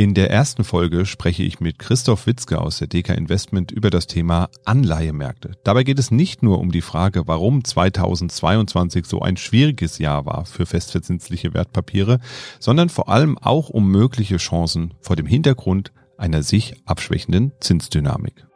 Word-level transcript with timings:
In 0.00 0.14
der 0.14 0.30
ersten 0.30 0.64
Folge 0.64 1.04
spreche 1.04 1.42
ich 1.42 1.60
mit 1.60 1.78
Christoph 1.78 2.26
Witzke 2.26 2.58
aus 2.58 2.78
der 2.78 2.88
DK 2.88 3.10
Investment 3.10 3.70
über 3.70 3.90
das 3.90 4.06
Thema 4.06 4.48
Anleihemärkte. 4.64 5.58
Dabei 5.62 5.84
geht 5.84 5.98
es 5.98 6.10
nicht 6.10 6.42
nur 6.42 6.58
um 6.58 6.72
die 6.72 6.80
Frage, 6.80 7.26
warum 7.26 7.62
2022 7.62 9.04
so 9.04 9.20
ein 9.20 9.36
schwieriges 9.36 9.98
Jahr 9.98 10.24
war 10.24 10.46
für 10.46 10.64
festverzinsliche 10.64 11.52
Wertpapiere, 11.52 12.18
sondern 12.60 12.88
vor 12.88 13.10
allem 13.10 13.36
auch 13.36 13.68
um 13.68 13.90
mögliche 13.90 14.38
Chancen 14.38 14.94
vor 15.02 15.16
dem 15.16 15.26
Hintergrund 15.26 15.92
einer 16.16 16.42
sich 16.42 16.76
abschwächenden 16.86 17.52
Zinsdynamik. 17.60 18.46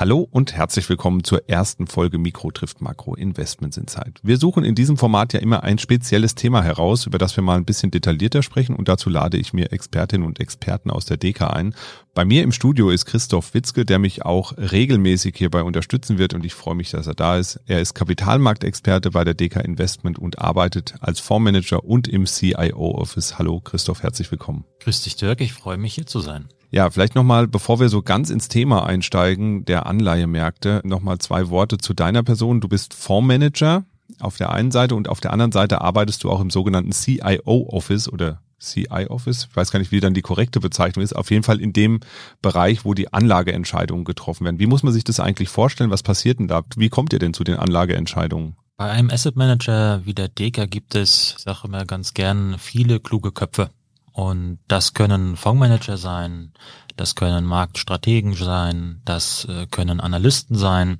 Hallo 0.00 0.26
und 0.30 0.54
herzlich 0.54 0.88
willkommen 0.88 1.24
zur 1.24 1.46
ersten 1.50 1.86
Folge 1.86 2.16
Mikro 2.16 2.50
trifft 2.50 2.80
Makro 2.80 3.16
Investments 3.16 3.76
in 3.76 3.86
Zeit. 3.86 4.18
Wir 4.22 4.38
suchen 4.38 4.64
in 4.64 4.74
diesem 4.74 4.96
Format 4.96 5.34
ja 5.34 5.40
immer 5.40 5.62
ein 5.62 5.76
spezielles 5.76 6.34
Thema 6.34 6.62
heraus, 6.62 7.04
über 7.04 7.18
das 7.18 7.36
wir 7.36 7.44
mal 7.44 7.58
ein 7.58 7.66
bisschen 7.66 7.90
detaillierter 7.90 8.42
sprechen 8.42 8.74
und 8.74 8.88
dazu 8.88 9.10
lade 9.10 9.36
ich 9.36 9.52
mir 9.52 9.72
Expertinnen 9.72 10.26
und 10.26 10.40
Experten 10.40 10.90
aus 10.90 11.04
der 11.04 11.18
DK 11.18 11.42
ein. 11.50 11.74
Bei 12.14 12.24
mir 12.24 12.42
im 12.44 12.52
Studio 12.52 12.88
ist 12.88 13.04
Christoph 13.04 13.52
Witzke, 13.52 13.84
der 13.84 13.98
mich 13.98 14.24
auch 14.24 14.56
regelmäßig 14.56 15.36
hierbei 15.36 15.62
unterstützen 15.62 16.16
wird 16.16 16.32
und 16.32 16.46
ich 16.46 16.54
freue 16.54 16.76
mich, 16.76 16.88
dass 16.88 17.06
er 17.06 17.14
da 17.14 17.36
ist. 17.36 17.60
Er 17.66 17.82
ist 17.82 17.92
Kapitalmarktexperte 17.92 19.10
bei 19.10 19.24
der 19.24 19.34
DK 19.34 19.56
Investment 19.56 20.18
und 20.18 20.38
arbeitet 20.38 20.94
als 21.00 21.20
Fondsmanager 21.20 21.84
und 21.84 22.08
im 22.08 22.24
CIO 22.24 22.92
Office. 22.92 23.38
Hallo 23.38 23.60
Christoph, 23.60 24.02
herzlich 24.02 24.30
willkommen. 24.30 24.64
Grüß 24.82 25.02
dich 25.02 25.16
Dirk, 25.16 25.42
ich 25.42 25.52
freue 25.52 25.76
mich 25.76 25.92
hier 25.92 26.06
zu 26.06 26.20
sein. 26.20 26.48
Ja, 26.70 26.88
vielleicht 26.90 27.16
nochmal, 27.16 27.48
bevor 27.48 27.80
wir 27.80 27.88
so 27.88 28.00
ganz 28.00 28.30
ins 28.30 28.48
Thema 28.48 28.86
einsteigen, 28.86 29.64
der 29.64 29.86
Anleihemärkte, 29.86 30.80
nochmal 30.84 31.18
zwei 31.18 31.50
Worte 31.50 31.78
zu 31.78 31.94
deiner 31.94 32.22
Person. 32.22 32.60
Du 32.60 32.68
bist 32.68 32.94
Fondsmanager 32.94 33.84
auf 34.20 34.36
der 34.36 34.52
einen 34.52 34.70
Seite 34.70 34.94
und 34.94 35.08
auf 35.08 35.20
der 35.20 35.32
anderen 35.32 35.52
Seite 35.52 35.80
arbeitest 35.80 36.22
du 36.22 36.30
auch 36.30 36.40
im 36.40 36.50
sogenannten 36.50 36.92
CIO-Office 36.92 38.08
oder 38.08 38.40
CI-Office. 38.60 39.48
Ich 39.50 39.56
weiß 39.56 39.72
gar 39.72 39.78
nicht, 39.78 39.90
wie 39.90 40.00
dann 40.00 40.14
die 40.14 40.22
korrekte 40.22 40.60
Bezeichnung 40.60 41.02
ist. 41.02 41.14
Auf 41.14 41.30
jeden 41.30 41.42
Fall 41.42 41.60
in 41.60 41.72
dem 41.72 42.00
Bereich, 42.42 42.84
wo 42.84 42.94
die 42.94 43.12
Anlageentscheidungen 43.12 44.04
getroffen 44.04 44.44
werden. 44.44 44.60
Wie 44.60 44.66
muss 44.66 44.82
man 44.82 44.92
sich 44.92 45.04
das 45.04 45.18
eigentlich 45.18 45.48
vorstellen? 45.48 45.90
Was 45.90 46.02
passiert 46.02 46.38
denn 46.38 46.48
da? 46.48 46.62
Wie 46.76 46.88
kommt 46.88 47.12
ihr 47.12 47.18
denn 47.18 47.34
zu 47.34 47.42
den 47.42 47.56
Anlageentscheidungen? 47.56 48.56
Bei 48.76 48.90
einem 48.90 49.10
Asset 49.10 49.36
Manager 49.36 50.02
wie 50.04 50.14
der 50.14 50.28
Deka 50.28 50.66
gibt 50.66 50.94
es, 50.94 51.34
ich 51.36 51.42
sage 51.42 51.60
immer 51.64 51.84
ganz 51.84 52.14
gern, 52.14 52.56
viele 52.58 53.00
kluge 53.00 53.32
Köpfe. 53.32 53.70
Und 54.12 54.58
das 54.68 54.94
können 54.94 55.36
Fondsmanager 55.36 55.96
sein, 55.96 56.52
das 56.96 57.14
können 57.14 57.44
Marktstrategen 57.44 58.34
sein, 58.34 59.00
das 59.04 59.44
äh, 59.46 59.66
können 59.66 60.00
Analysten 60.00 60.56
sein. 60.56 60.98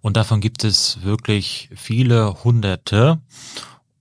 Und 0.00 0.16
davon 0.16 0.40
gibt 0.40 0.64
es 0.64 1.02
wirklich 1.02 1.70
viele 1.74 2.44
Hunderte. 2.44 3.20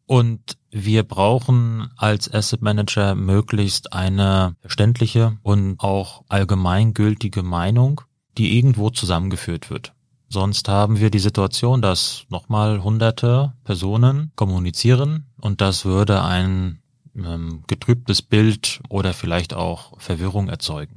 Und 0.06 0.58
wir 0.72 1.04
brauchen 1.04 1.92
als 1.96 2.34
Asset 2.34 2.62
Manager 2.62 3.16
möglichst 3.16 3.94
eine 3.94 4.56
verständliche 4.60 5.38
und 5.44 5.80
auch 5.80 6.24
allgemeingültige 6.28 7.44
Meinung, 7.44 8.02
die 8.38 8.58
irgendwo 8.58 8.90
zusammengeführt 8.90 9.70
wird. 9.70 9.94
Sonst 10.28 10.70
haben 10.70 11.00
wir 11.00 11.12
die 11.12 11.20
Situation, 11.20 11.82
dass 11.82 12.24
nochmal 12.30 12.82
hunderte 12.84 13.54
Personen 13.66 14.32
kommunizieren 14.36 15.26
und 15.42 15.60
das 15.60 15.84
würde 15.84 16.24
ein 16.24 16.81
ähm, 17.16 17.64
getrübtes 17.68 18.22
Bild 18.22 18.82
oder 18.90 19.14
vielleicht 19.14 19.54
auch 19.54 20.00
Verwirrung 20.00 20.50
erzeugen. 20.50 20.96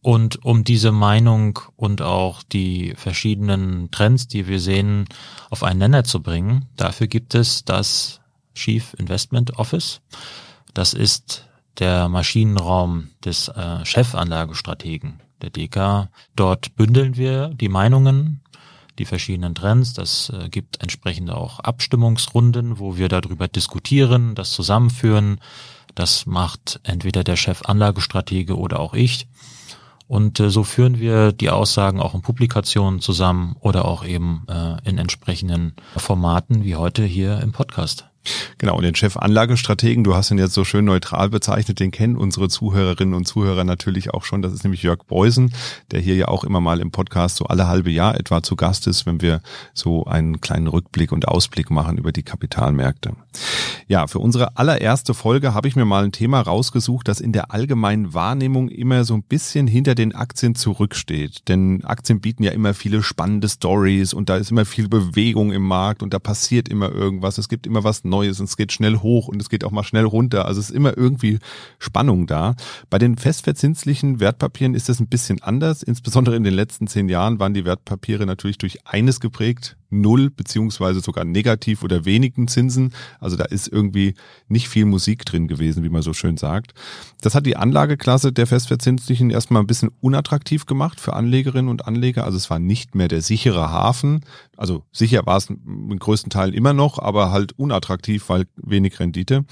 Und 0.00 0.44
um 0.44 0.64
diese 0.64 0.90
Meinung 0.90 1.60
und 1.76 2.02
auch 2.02 2.42
die 2.42 2.94
verschiedenen 2.96 3.90
Trends, 3.92 4.26
die 4.26 4.48
wir 4.48 4.58
sehen, 4.58 5.04
auf 5.48 5.62
einen 5.62 5.78
Nenner 5.78 6.02
zu 6.02 6.20
bringen, 6.20 6.66
dafür 6.76 7.06
gibt 7.06 7.36
es 7.36 7.64
das 7.64 8.20
Chief 8.54 8.94
Investment 8.98 9.58
Office. 9.58 10.00
Das 10.74 10.92
ist 10.92 11.48
der 11.78 12.08
Maschinenraum 12.08 13.10
des 13.24 13.48
äh, 13.48 13.84
Chefanlagestrategen 13.84 15.20
der 15.40 15.50
DK. 15.50 16.08
Dort 16.36 16.74
bündeln 16.76 17.16
wir 17.16 17.48
die 17.48 17.68
Meinungen 17.68 18.41
die 18.98 19.04
verschiedenen 19.04 19.54
Trends. 19.54 19.92
Das 19.94 20.30
äh, 20.30 20.48
gibt 20.48 20.82
entsprechend 20.82 21.30
auch 21.30 21.60
Abstimmungsrunden, 21.60 22.78
wo 22.78 22.96
wir 22.96 23.08
darüber 23.08 23.48
diskutieren, 23.48 24.34
das 24.34 24.52
zusammenführen. 24.52 25.40
Das 25.94 26.26
macht 26.26 26.80
entweder 26.84 27.24
der 27.24 27.36
Chef 27.36 27.62
Anlagestratege 27.64 28.56
oder 28.56 28.80
auch 28.80 28.94
ich. 28.94 29.26
Und 30.08 30.40
äh, 30.40 30.50
so 30.50 30.62
führen 30.62 30.98
wir 30.98 31.32
die 31.32 31.50
Aussagen 31.50 32.00
auch 32.00 32.14
in 32.14 32.22
Publikationen 32.22 33.00
zusammen 33.00 33.56
oder 33.60 33.86
auch 33.86 34.04
eben 34.04 34.44
äh, 34.48 34.76
in 34.88 34.98
entsprechenden 34.98 35.74
Formaten 35.96 36.64
wie 36.64 36.76
heute 36.76 37.04
hier 37.04 37.40
im 37.40 37.52
Podcast. 37.52 38.11
Genau, 38.58 38.76
und 38.76 38.84
den 38.84 38.94
Chef 38.94 39.16
Anlagestrategen, 39.16 40.04
du 40.04 40.14
hast 40.14 40.30
ihn 40.30 40.38
jetzt 40.38 40.54
so 40.54 40.64
schön 40.64 40.84
neutral 40.84 41.28
bezeichnet, 41.30 41.80
den 41.80 41.90
kennen 41.90 42.16
unsere 42.16 42.48
Zuhörerinnen 42.48 43.14
und 43.14 43.26
Zuhörer 43.26 43.64
natürlich 43.64 44.14
auch 44.14 44.24
schon. 44.24 44.42
Das 44.42 44.52
ist 44.52 44.62
nämlich 44.64 44.82
Jörg 44.82 45.04
Beusen, 45.06 45.52
der 45.90 46.00
hier 46.00 46.14
ja 46.14 46.28
auch 46.28 46.44
immer 46.44 46.60
mal 46.60 46.80
im 46.80 46.90
Podcast 46.90 47.36
so 47.36 47.46
alle 47.46 47.66
halbe 47.66 47.90
Jahr 47.90 48.18
etwa 48.18 48.42
zu 48.42 48.56
Gast 48.56 48.86
ist, 48.86 49.06
wenn 49.06 49.20
wir 49.20 49.40
so 49.74 50.04
einen 50.04 50.40
kleinen 50.40 50.68
Rückblick 50.68 51.12
und 51.12 51.26
Ausblick 51.26 51.70
machen 51.70 51.98
über 51.98 52.12
die 52.12 52.22
Kapitalmärkte. 52.22 53.14
Ja, 53.88 54.06
für 54.06 54.20
unsere 54.20 54.56
allererste 54.56 55.14
Folge 55.14 55.54
habe 55.54 55.68
ich 55.68 55.76
mir 55.76 55.84
mal 55.84 56.04
ein 56.04 56.12
Thema 56.12 56.40
rausgesucht, 56.40 57.08
das 57.08 57.20
in 57.20 57.32
der 57.32 57.52
allgemeinen 57.52 58.14
Wahrnehmung 58.14 58.68
immer 58.68 59.04
so 59.04 59.14
ein 59.14 59.22
bisschen 59.22 59.66
hinter 59.66 59.94
den 59.94 60.14
Aktien 60.14 60.54
zurücksteht. 60.54 61.48
Denn 61.48 61.84
Aktien 61.84 62.20
bieten 62.20 62.42
ja 62.42 62.52
immer 62.52 62.74
viele 62.74 63.02
spannende 63.02 63.48
Stories 63.48 64.14
und 64.14 64.28
da 64.28 64.36
ist 64.36 64.50
immer 64.50 64.64
viel 64.64 64.88
Bewegung 64.88 65.52
im 65.52 65.62
Markt 65.62 66.02
und 66.02 66.14
da 66.14 66.18
passiert 66.18 66.68
immer 66.68 66.90
irgendwas. 66.90 67.38
Es 67.38 67.48
gibt 67.48 67.66
immer 67.66 67.84
was 67.84 68.04
Neues 68.12 68.38
und 68.38 68.44
es 68.44 68.56
geht 68.56 68.70
schnell 68.70 68.98
hoch 68.98 69.26
und 69.26 69.40
es 69.42 69.48
geht 69.48 69.64
auch 69.64 69.72
mal 69.72 69.82
schnell 69.82 70.04
runter. 70.04 70.44
Also 70.44 70.60
es 70.60 70.70
ist 70.70 70.76
immer 70.76 70.96
irgendwie 70.96 71.38
Spannung 71.78 72.26
da. 72.26 72.54
Bei 72.90 72.98
den 72.98 73.16
festverzinslichen 73.16 74.20
Wertpapieren 74.20 74.74
ist 74.74 74.88
das 74.88 75.00
ein 75.00 75.08
bisschen 75.08 75.42
anders. 75.42 75.82
Insbesondere 75.82 76.36
in 76.36 76.44
den 76.44 76.54
letzten 76.54 76.86
zehn 76.86 77.08
Jahren 77.08 77.40
waren 77.40 77.54
die 77.54 77.64
Wertpapiere 77.64 78.26
natürlich 78.26 78.58
durch 78.58 78.86
eines 78.86 79.18
geprägt, 79.18 79.76
null 79.92 80.30
beziehungsweise 80.30 81.00
sogar 81.00 81.24
negativ 81.24 81.82
oder 81.82 82.04
wenigen 82.04 82.48
Zinsen. 82.48 82.92
Also 83.20 83.36
da 83.36 83.44
ist 83.44 83.68
irgendwie 83.68 84.14
nicht 84.48 84.68
viel 84.68 84.86
Musik 84.86 85.24
drin 85.24 85.48
gewesen, 85.48 85.84
wie 85.84 85.88
man 85.88 86.02
so 86.02 86.12
schön 86.12 86.36
sagt. 86.36 86.74
Das 87.20 87.34
hat 87.34 87.46
die 87.46 87.56
Anlageklasse 87.56 88.32
der 88.32 88.46
Festverzinslichen 88.46 89.30
erstmal 89.30 89.62
ein 89.62 89.66
bisschen 89.66 89.90
unattraktiv 90.00 90.66
gemacht 90.66 91.00
für 91.00 91.12
Anlegerinnen 91.12 91.70
und 91.70 91.86
Anleger. 91.86 92.24
Also 92.24 92.36
es 92.36 92.50
war 92.50 92.58
nicht 92.58 92.94
mehr 92.94 93.08
der 93.08 93.22
sichere 93.22 93.70
Hafen. 93.70 94.24
Also 94.56 94.84
sicher 94.92 95.26
war 95.26 95.36
es 95.36 95.48
im 95.50 95.98
größten 95.98 96.30
Teil 96.30 96.54
immer 96.54 96.72
noch, 96.72 96.98
aber 96.98 97.30
halt 97.30 97.58
unattraktiv, 97.58 98.28
weil 98.28 98.46
wenig 98.56 98.98
Rendite 98.98 99.44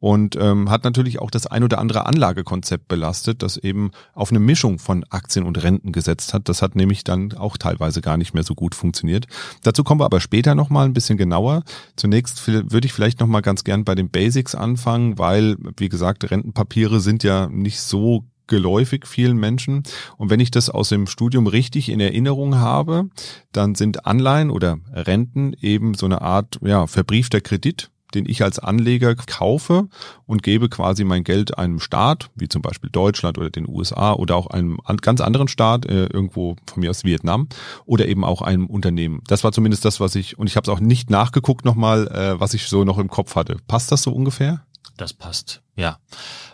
und 0.00 0.36
ähm, 0.36 0.70
hat 0.70 0.84
natürlich 0.84 1.18
auch 1.18 1.30
das 1.30 1.46
ein 1.46 1.64
oder 1.64 1.78
andere 1.78 2.06
Anlagekonzept 2.06 2.88
belastet, 2.88 3.42
das 3.42 3.56
eben 3.56 3.90
auf 4.14 4.30
eine 4.30 4.38
Mischung 4.38 4.78
von 4.78 5.04
Aktien 5.10 5.44
und 5.44 5.62
Renten 5.62 5.92
gesetzt 5.92 6.34
hat. 6.34 6.48
Das 6.48 6.62
hat 6.62 6.76
nämlich 6.76 7.04
dann 7.04 7.32
auch 7.32 7.56
teilweise 7.56 8.00
gar 8.00 8.16
nicht 8.16 8.34
mehr 8.34 8.44
so 8.44 8.54
gut 8.54 8.74
funktioniert. 8.74 9.26
Dazu 9.62 9.84
kommen 9.84 10.00
wir 10.00 10.04
aber 10.04 10.20
später 10.20 10.54
nochmal 10.54 10.86
ein 10.86 10.94
bisschen 10.94 11.18
genauer. 11.18 11.64
Zunächst 11.96 12.46
würde 12.46 12.86
ich 12.86 12.92
vielleicht 12.92 13.20
nochmal 13.20 13.42
ganz 13.42 13.64
gern 13.64 13.84
bei 13.84 13.94
den 13.94 14.10
Basics 14.10 14.54
anfangen, 14.54 15.18
weil, 15.18 15.56
wie 15.76 15.88
gesagt, 15.88 16.30
Rentenpapiere 16.30 17.00
sind 17.00 17.24
ja 17.24 17.48
nicht 17.48 17.80
so 17.80 18.24
geläufig 18.46 19.06
vielen 19.06 19.36
Menschen. 19.36 19.82
Und 20.16 20.30
wenn 20.30 20.40
ich 20.40 20.50
das 20.50 20.70
aus 20.70 20.88
dem 20.88 21.06
Studium 21.06 21.46
richtig 21.46 21.90
in 21.90 22.00
Erinnerung 22.00 22.56
habe, 22.56 23.10
dann 23.52 23.74
sind 23.74 24.06
Anleihen 24.06 24.50
oder 24.50 24.78
Renten 24.90 25.52
eben 25.60 25.94
so 25.94 26.06
eine 26.06 26.22
Art 26.22 26.58
ja, 26.62 26.86
verbriefter 26.86 27.40
Kredit 27.40 27.90
den 28.14 28.26
ich 28.26 28.42
als 28.42 28.58
Anleger 28.58 29.14
kaufe 29.14 29.88
und 30.26 30.42
gebe 30.42 30.68
quasi 30.68 31.04
mein 31.04 31.24
Geld 31.24 31.58
einem 31.58 31.80
Staat, 31.80 32.30
wie 32.34 32.48
zum 32.48 32.62
Beispiel 32.62 32.90
Deutschland 32.90 33.38
oder 33.38 33.50
den 33.50 33.68
USA 33.68 34.12
oder 34.12 34.36
auch 34.36 34.46
einem 34.48 34.78
ganz 35.00 35.20
anderen 35.20 35.48
Staat, 35.48 35.86
äh, 35.86 36.06
irgendwo 36.06 36.56
von 36.66 36.80
mir 36.80 36.90
aus 36.90 37.04
Vietnam 37.04 37.48
oder 37.84 38.06
eben 38.06 38.24
auch 38.24 38.42
einem 38.42 38.66
Unternehmen. 38.66 39.22
Das 39.26 39.44
war 39.44 39.52
zumindest 39.52 39.84
das, 39.84 40.00
was 40.00 40.14
ich, 40.14 40.38
und 40.38 40.46
ich 40.46 40.56
habe 40.56 40.70
es 40.70 40.74
auch 40.74 40.80
nicht 40.80 41.10
nachgeguckt 41.10 41.64
nochmal, 41.64 42.08
äh, 42.08 42.40
was 42.40 42.54
ich 42.54 42.68
so 42.68 42.84
noch 42.84 42.98
im 42.98 43.08
Kopf 43.08 43.36
hatte. 43.36 43.56
Passt 43.66 43.92
das 43.92 44.02
so 44.02 44.12
ungefähr? 44.12 44.62
Das 44.96 45.12
passt, 45.12 45.62
ja. 45.76 45.98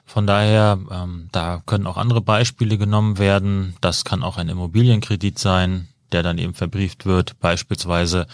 Von 0.04 0.26
daher, 0.26 0.78
ähm, 0.90 1.28
da 1.32 1.62
können 1.64 1.86
auch 1.86 1.96
andere 1.96 2.20
Beispiele 2.20 2.76
genommen 2.76 3.18
werden. 3.18 3.74
Das 3.80 4.04
kann 4.04 4.22
auch 4.22 4.36
ein 4.36 4.50
Immobilienkredit 4.50 5.38
sein, 5.38 5.88
der 6.14 6.22
dann 6.22 6.38
eben 6.38 6.54
verbrieft 6.54 7.04
wird, 7.04 7.38
beispielsweise. 7.40 8.26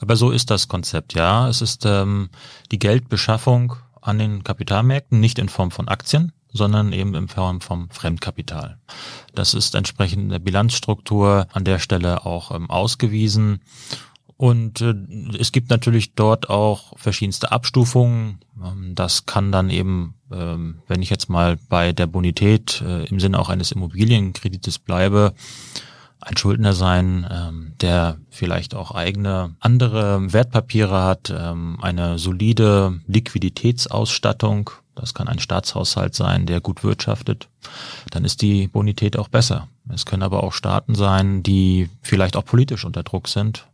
Aber 0.00 0.16
so 0.16 0.30
ist 0.30 0.50
das 0.50 0.66
Konzept, 0.66 1.14
ja. 1.14 1.48
Es 1.48 1.60
ist 1.60 1.84
ähm, 1.84 2.30
die 2.72 2.78
Geldbeschaffung 2.78 3.74
an 4.00 4.18
den 4.18 4.42
Kapitalmärkten, 4.42 5.20
nicht 5.20 5.38
in 5.38 5.48
Form 5.48 5.70
von 5.70 5.86
Aktien, 5.86 6.32
sondern 6.52 6.92
eben 6.92 7.14
in 7.14 7.28
Form 7.28 7.60
vom 7.60 7.90
Fremdkapital. 7.90 8.78
Das 9.34 9.52
ist 9.52 9.74
entsprechend 9.74 10.22
in 10.22 10.28
der 10.30 10.38
Bilanzstruktur 10.38 11.46
an 11.52 11.64
der 11.64 11.78
Stelle 11.78 12.24
auch 12.24 12.50
ähm, 12.50 12.70
ausgewiesen. 12.70 13.60
Und 14.38 14.80
äh, 14.80 14.94
es 15.38 15.52
gibt 15.52 15.70
natürlich 15.70 16.14
dort 16.14 16.48
auch 16.48 16.98
verschiedenste 16.98 17.52
Abstufungen. 17.52 18.38
Ähm, 18.62 18.94
das 18.94 19.26
kann 19.26 19.52
dann 19.52 19.68
eben, 19.68 20.14
ähm, 20.32 20.80
wenn 20.88 21.02
ich 21.02 21.10
jetzt 21.10 21.28
mal 21.28 21.58
bei 21.68 21.92
der 21.92 22.06
Bonität 22.06 22.82
äh, 22.86 23.04
im 23.06 23.20
Sinne 23.20 23.38
auch 23.38 23.50
eines 23.50 23.72
Immobilienkredites 23.72 24.78
bleibe, 24.78 25.34
ein 26.20 26.36
Schuldner 26.36 26.72
sein, 26.72 27.26
ähm, 27.30 27.72
der 27.80 28.16
vielleicht 28.30 28.74
auch 28.74 28.90
eigene 28.90 29.54
andere 29.60 30.32
Wertpapiere 30.32 31.02
hat, 31.02 31.32
ähm, 31.36 31.78
eine 31.80 32.18
solide 32.18 33.00
Liquiditätsausstattung. 33.06 34.70
Das 34.94 35.12
kann 35.12 35.28
ein 35.28 35.38
Staatshaushalt 35.38 36.14
sein, 36.14 36.46
der 36.46 36.60
gut 36.60 36.82
wirtschaftet. 36.82 37.48
Dann 38.10 38.24
ist 38.24 38.40
die 38.42 38.66
Bonität 38.68 39.18
auch 39.18 39.28
besser. 39.28 39.68
Es 39.92 40.06
können 40.06 40.22
aber 40.22 40.42
auch 40.42 40.52
Staaten 40.52 40.94
sein, 40.94 41.42
die 41.42 41.90
vielleicht 42.02 42.36
auch 42.36 42.44
politisch 42.44 42.84
unter 42.84 43.02
Druck 43.02 43.28
sind, 43.28 43.66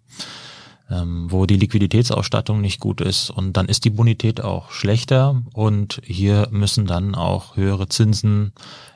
ähm, 0.91 1.31
wo 1.31 1.47
die 1.47 1.57
Liquiditätsausstattung 1.57 2.61
nicht 2.61 2.81
gut 2.81 3.01
ist 3.01 3.31
und 3.31 3.57
dann 3.57 3.67
ist 3.67 3.85
die 3.85 3.91
Bonität 3.91 4.43
auch 4.43 4.73
schlechter 4.73 5.43
und 5.55 6.03
hier 6.05 6.49
müssen 6.51 6.87
dann 6.87 7.15
auch 7.15 7.57
höhere 7.57 7.89
Zinsen 7.89 8.53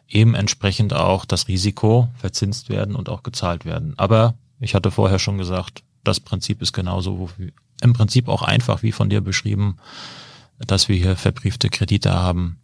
eben 0.08 0.34
entsprechend 0.34 0.92
auch 0.92 1.24
das 1.24 1.48
Risiko 1.48 2.08
verzinst 2.16 2.68
werden 2.68 2.94
und 2.94 3.08
auch 3.08 3.22
gezahlt 3.22 3.64
werden. 3.64 3.94
Aber 3.96 4.34
ich 4.60 4.74
hatte 4.74 4.90
vorher 4.90 5.18
schon 5.18 5.38
gesagt, 5.38 5.82
das 6.04 6.20
Prinzip 6.20 6.62
ist 6.62 6.72
genauso 6.72 7.28
im 7.82 7.92
Prinzip 7.92 8.28
auch 8.28 8.42
einfach 8.42 8.82
wie 8.82 8.92
von 8.92 9.10
dir 9.10 9.20
beschrieben, 9.20 9.76
dass 10.58 10.88
wir 10.88 10.96
hier 10.96 11.16
verbriefte 11.16 11.68
Kredite 11.68 12.14
haben, 12.14 12.58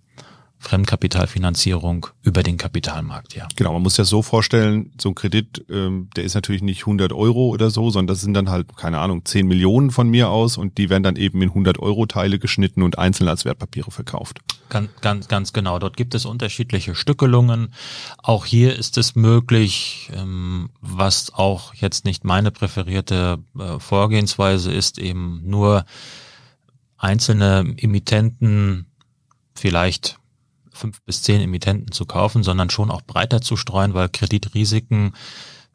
Fremdkapitalfinanzierung 0.63 2.07
über 2.23 2.45
den 2.45 2.57
Kapitalmarkt, 2.57 3.35
ja. 3.35 3.49
Genau, 3.57 3.73
man 3.73 3.83
muss 3.83 3.97
ja 3.97 4.05
so 4.05 4.23
vorstellen, 4.23 4.93
so 4.97 5.09
ein 5.09 5.15
Kredit, 5.17 5.65
ähm, 5.69 6.09
der 6.15 6.23
ist 6.23 6.35
natürlich 6.35 6.63
nicht 6.63 6.83
100 6.83 7.13
Euro 7.13 7.49
oder 7.49 7.69
so, 7.69 7.91
sondern 7.91 8.15
das 8.15 8.21
sind 8.21 8.35
dann 8.35 8.49
halt, 8.49 8.77
keine 8.77 9.01
Ahnung, 9.01 9.25
10 9.25 9.47
Millionen 9.49 9.91
von 9.91 10.09
mir 10.09 10.31
aus 10.31 10.57
und 10.57 10.79
die 10.79 10.89
werden 10.89 11.03
dann 11.03 11.17
eben 11.17 11.43
in 11.43 11.49
100 11.49 11.81
Euro 11.81 12.07
Teile 12.07 12.39
geschnitten 12.39 12.83
und 12.83 12.97
einzeln 12.97 13.27
als 13.29 13.45
Wertpapiere 13.45 13.91
verkauft. 13.91 14.39
Ganz, 14.69 14.89
ganz, 15.01 15.29
ganz 15.29 15.53
genau. 15.53 15.81
Dort 15.81 15.97
gibt 15.97 16.15
es 16.15 16.25
unterschiedliche 16.25 16.95
Stückelungen. 16.95 17.75
Auch 18.23 18.47
hier 18.47 18.79
ist 18.79 18.97
es 18.99 19.17
möglich, 19.17 20.11
ähm, 20.15 20.71
was 20.81 21.35
auch 21.35 21.75
jetzt 21.75 22.05
nicht 22.05 22.25
meine 22.25 22.53
präferierte 22.53 23.39
äh, 23.59 23.81
Vorgehensweise 23.81 24.73
ist, 24.73 24.99
eben 24.99 25.43
nur 25.45 25.85
einzelne 26.99 27.75
Emittenten 27.77 28.87
vielleicht 29.55 30.19
fünf 30.73 31.03
bis 31.03 31.23
zehn 31.23 31.41
Emittenten 31.41 31.93
zu 31.93 32.07
kaufen, 32.07 32.43
sondern 32.43 32.71
schon 32.71 32.91
auch 32.91 33.03
breiter 33.03 33.41
zu 33.41 33.57
streuen, 33.57 33.95
weil 33.95 34.09
Kreditrisiken 34.09 35.15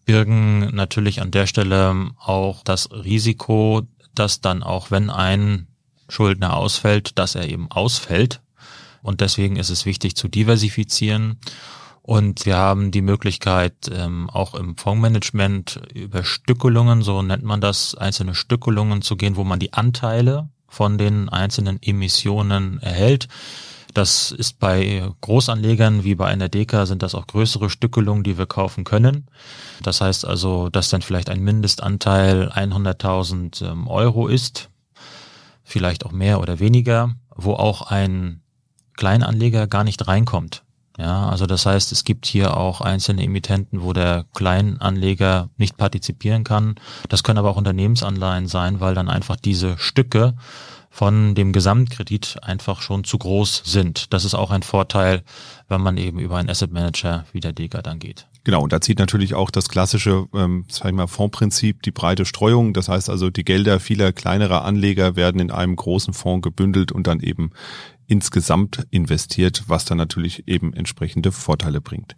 birgen 0.06 0.76
natürlich 0.76 1.22
an 1.22 1.32
der 1.32 1.48
Stelle 1.48 2.12
auch 2.18 2.64
das 2.64 2.90
Risiko, 2.92 3.84
dass 4.16 4.42
dann 4.42 4.64
auch 4.64 4.90
wenn 4.90 5.10
ein 5.10 5.68
Schuldner 6.10 6.56
ausfällt, 6.56 7.20
dass 7.20 7.36
er 7.36 7.48
eben 7.50 7.70
ausfällt. 7.70 8.42
Und 9.02 9.22
deswegen 9.22 9.58
ist 9.58 9.70
es 9.70 9.86
wichtig 9.86 10.16
zu 10.16 10.28
diversifizieren. 10.28 11.40
Und 12.02 12.46
wir 12.46 12.56
haben 12.56 12.92
die 12.92 13.02
Möglichkeit, 13.02 13.92
ähm, 13.92 14.30
auch 14.30 14.56
im 14.56 14.78
Fondsmanagement 14.78 15.82
über 15.94 16.24
Stückelungen, 16.24 17.02
so 17.02 17.22
nennt 17.22 17.44
man 17.44 17.60
das, 17.60 17.96
einzelne 17.96 18.34
Stückelungen 18.34 19.02
zu 19.02 19.18
gehen, 19.18 19.36
wo 19.36 19.44
man 19.44 19.60
die 19.60 19.74
Anteile 19.74 20.48
von 20.70 20.98
den 20.98 21.28
einzelnen 21.28 21.82
Emissionen 21.82 22.80
erhält. 22.82 23.28
Das 23.98 24.32
ist 24.32 24.60
bei 24.60 25.10
Großanlegern 25.22 26.04
wie 26.04 26.14
bei 26.14 26.28
einer 26.28 26.50
Deka 26.50 26.86
sind 26.86 27.02
das 27.02 27.16
auch 27.16 27.26
größere 27.26 27.72
Stückelungen, 27.72 28.24
die 28.24 28.38
wir 28.38 28.46
kaufen 28.46 28.84
können. 28.84 29.26
Das 29.82 30.02
heißt 30.02 30.24
also, 30.24 30.70
dass 30.70 30.92
dann 30.92 31.02
vielleicht 31.02 31.32
ein 31.32 31.44
Mindestanteil 31.44 32.52
100.000 32.52 33.66
ähm, 33.66 33.88
Euro 33.88 34.28
ist, 34.28 34.70
vielleicht 35.64 36.06
auch 36.06 36.12
mehr 36.12 36.40
oder 36.42 36.60
weniger, 36.60 37.16
wo 37.36 37.54
auch 37.54 37.90
ein 37.90 38.42
Kleinanleger 38.98 39.66
gar 39.66 39.84
nicht 39.84 40.08
reinkommt. 40.08 40.62
Ja, 41.00 41.30
also 41.30 41.48
das 41.48 41.66
heißt, 41.66 41.92
es 41.92 42.04
gibt 42.04 42.28
hier 42.28 42.56
auch 42.56 42.82
einzelne 42.82 43.24
Emittenten, 43.24 43.82
wo 43.82 43.94
der 43.94 44.26
Kleinanleger 44.36 45.50
nicht 45.58 45.76
partizipieren 45.76 46.44
kann. 46.44 46.76
Das 47.10 47.24
können 47.24 47.40
aber 47.40 47.50
auch 47.50 47.58
Unternehmensanleihen 47.58 48.48
sein, 48.48 48.80
weil 48.80 48.94
dann 48.94 49.10
einfach 49.10 49.38
diese 49.38 49.76
Stücke 49.80 50.36
von 50.98 51.36
dem 51.36 51.54
Gesamtkredit 51.54 52.38
einfach 52.42 52.82
schon 52.82 53.04
zu 53.04 53.20
groß 53.20 53.62
sind. 53.66 54.12
Das 54.14 54.26
ist 54.26 54.34
auch 54.34 54.50
ein 54.50 54.64
Vorteil, 54.64 55.22
wenn 55.68 55.80
man 55.80 55.96
eben 55.96 56.18
über 56.18 56.38
einen 56.38 56.50
Asset 56.50 56.72
Manager 56.72 57.24
wie 57.34 57.40
der 57.40 57.54
Dega 57.54 57.84
dann 57.84 58.00
geht. 58.00 58.26
Genau, 58.46 58.64
und 58.64 58.74
da 58.74 58.82
zieht 58.82 58.98
natürlich 58.98 59.36
auch 59.36 59.52
das 59.52 59.70
klassische, 59.70 60.26
ähm, 60.34 60.66
sag 60.70 60.88
ich 60.88 60.96
mal, 60.96 61.06
Fondsprinzip 61.06 61.84
die 61.84 61.92
breite 61.92 62.26
Streuung. 62.26 62.74
Das 62.74 62.90
heißt 62.90 63.12
also, 63.12 63.30
die 63.30 63.46
Gelder 63.46 63.80
vieler 63.80 64.12
kleinerer 64.12 64.66
Anleger 64.66 65.16
werden 65.16 65.40
in 65.40 65.52
einem 65.52 65.76
großen 65.76 66.16
Fonds 66.16 66.44
gebündelt 66.44 66.92
und 66.92 67.06
dann 67.06 67.20
eben 67.20 67.52
insgesamt 68.08 68.88
investiert, 68.90 69.64
was 69.68 69.86
dann 69.86 69.98
natürlich 69.98 70.48
eben 70.48 70.74
entsprechende 70.74 71.32
Vorteile 71.32 71.82
bringt. 71.82 72.16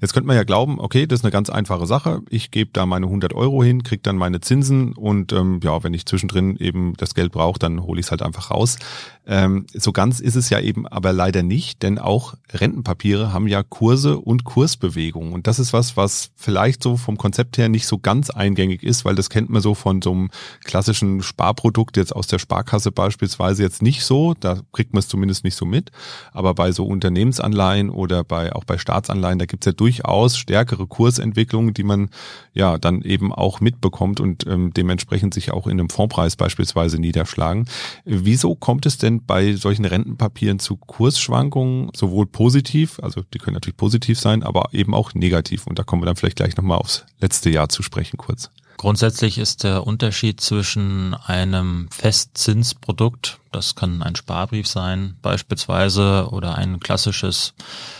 Jetzt 0.00 0.14
könnte 0.14 0.26
man 0.26 0.36
ja 0.36 0.44
glauben, 0.44 0.78
okay, 0.78 1.06
das 1.06 1.20
ist 1.20 1.24
eine 1.24 1.32
ganz 1.32 1.50
einfache 1.50 1.86
Sache. 1.86 2.22
Ich 2.30 2.50
gebe 2.50 2.70
da 2.72 2.86
meine 2.86 3.06
100 3.06 3.34
Euro 3.34 3.62
hin, 3.62 3.82
kriege 3.82 4.02
dann 4.02 4.16
meine 4.16 4.40
Zinsen 4.40 4.92
und 4.94 5.32
ähm, 5.32 5.60
ja, 5.62 5.82
wenn 5.82 5.94
ich 5.94 6.06
zwischendrin 6.06 6.56
eben 6.56 6.94
das 6.96 7.14
Geld 7.14 7.32
brauche, 7.32 7.58
dann 7.58 7.82
hole 7.82 8.00
ich 8.00 8.06
es 8.06 8.10
halt 8.10 8.22
einfach 8.22 8.50
raus. 8.50 8.78
Ähm, 9.24 9.66
so 9.72 9.92
ganz 9.92 10.18
ist 10.20 10.34
es 10.34 10.50
ja 10.50 10.58
eben 10.58 10.86
aber 10.86 11.12
leider 11.12 11.42
nicht, 11.42 11.82
denn 11.82 11.98
auch 11.98 12.34
Rentenpapiere 12.52 13.32
haben 13.32 13.46
ja 13.46 13.62
Kurse 13.62 14.18
und 14.18 14.44
Kursbewegungen. 14.44 15.32
Und 15.32 15.46
das 15.46 15.58
ist 15.58 15.72
was, 15.72 15.96
was 15.96 16.30
vielleicht 16.34 16.82
so 16.82 16.96
vom 16.96 17.16
Konzept 17.16 17.56
her 17.56 17.68
nicht 17.68 17.86
so 17.86 17.98
ganz 17.98 18.30
eingängig 18.30 18.82
ist, 18.82 19.04
weil 19.04 19.14
das 19.14 19.30
kennt 19.30 19.48
man 19.48 19.62
so 19.62 19.74
von 19.74 20.02
so 20.02 20.12
einem 20.12 20.30
klassischen 20.64 21.22
Sparprodukt 21.22 21.96
jetzt 21.96 22.14
aus 22.14 22.26
der 22.26 22.40
Sparkasse 22.40 22.90
beispielsweise 22.90 23.62
jetzt 23.62 23.82
nicht 23.82 24.04
so. 24.04 24.34
Da 24.38 24.60
kriegt 24.72 24.92
man 24.92 25.00
es 25.00 25.08
zumindest 25.08 25.31
nicht 25.42 25.56
so 25.56 25.64
mit. 25.64 25.90
Aber 26.32 26.54
bei 26.54 26.72
so 26.72 26.84
Unternehmensanleihen 26.84 27.90
oder 27.90 28.24
bei 28.24 28.52
auch 28.52 28.64
bei 28.64 28.78
Staatsanleihen, 28.78 29.38
da 29.38 29.46
gibt's 29.46 29.66
ja 29.66 29.72
durchaus 29.72 30.36
stärkere 30.36 30.86
Kursentwicklungen, 30.86 31.74
die 31.74 31.82
man 31.82 32.10
ja 32.52 32.78
dann 32.78 33.02
eben 33.02 33.32
auch 33.32 33.60
mitbekommt 33.60 34.20
und 34.20 34.46
ähm, 34.46 34.72
dementsprechend 34.74 35.34
sich 35.34 35.52
auch 35.52 35.66
in 35.66 35.72
einem 35.72 35.90
Fondpreis 35.90 36.36
beispielsweise 36.36 36.98
niederschlagen. 36.98 37.66
Wieso 38.04 38.54
kommt 38.54 38.86
es 38.86 38.98
denn 38.98 39.24
bei 39.24 39.54
solchen 39.54 39.84
Rentenpapieren 39.84 40.58
zu 40.58 40.76
Kursschwankungen, 40.76 41.90
sowohl 41.94 42.26
positiv, 42.26 43.00
also 43.02 43.22
die 43.32 43.38
können 43.38 43.54
natürlich 43.54 43.76
positiv 43.76 44.18
sein, 44.20 44.42
aber 44.42 44.68
eben 44.72 44.94
auch 44.94 45.14
negativ. 45.14 45.66
Und 45.66 45.78
da 45.78 45.82
kommen 45.82 46.02
wir 46.02 46.06
dann 46.06 46.16
vielleicht 46.16 46.36
gleich 46.36 46.56
nochmal 46.56 46.78
aufs 46.78 47.04
letzte 47.20 47.50
Jahr 47.50 47.68
zu 47.68 47.82
sprechen 47.82 48.16
kurz. 48.16 48.50
Grundsätzlich 48.76 49.38
ist 49.38 49.64
der 49.64 49.86
Unterschied 49.86 50.40
zwischen 50.40 51.14
einem 51.14 51.88
Festzinsprodukt, 51.90 53.38
das 53.52 53.74
kann 53.74 54.02
ein 54.02 54.16
Sparbrief 54.16 54.66
sein 54.66 55.16
beispielsweise, 55.22 56.28
oder 56.30 56.56
ein 56.56 56.80
klassisches 56.80 57.54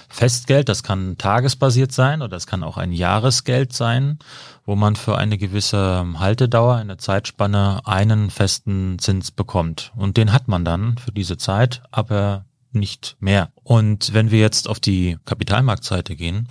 Festgeld, 0.08 0.68
das 0.68 0.82
kann 0.82 1.16
tagesbasiert 1.18 1.92
sein 1.92 2.20
oder 2.20 2.30
das 2.30 2.46
kann 2.46 2.62
auch 2.64 2.76
ein 2.76 2.92
Jahresgeld 2.92 3.72
sein, 3.72 4.18
wo 4.66 4.76
man 4.76 4.96
für 4.96 5.18
eine 5.18 5.38
gewisse 5.38 6.06
Haltedauer, 6.18 6.76
eine 6.76 6.96
Zeitspanne 6.96 7.80
einen 7.84 8.30
festen 8.30 8.98
Zins 8.98 9.30
bekommt. 9.30 9.92
Und 9.96 10.16
den 10.16 10.32
hat 10.32 10.48
man 10.48 10.64
dann 10.64 10.98
für 10.98 11.12
diese 11.12 11.36
Zeit, 11.36 11.82
aber 11.90 12.44
nicht 12.72 13.16
mehr. 13.20 13.50
Und 13.62 14.14
wenn 14.14 14.30
wir 14.30 14.40
jetzt 14.40 14.68
auf 14.68 14.80
die 14.80 15.18
Kapitalmarktseite 15.24 16.16
gehen, 16.16 16.48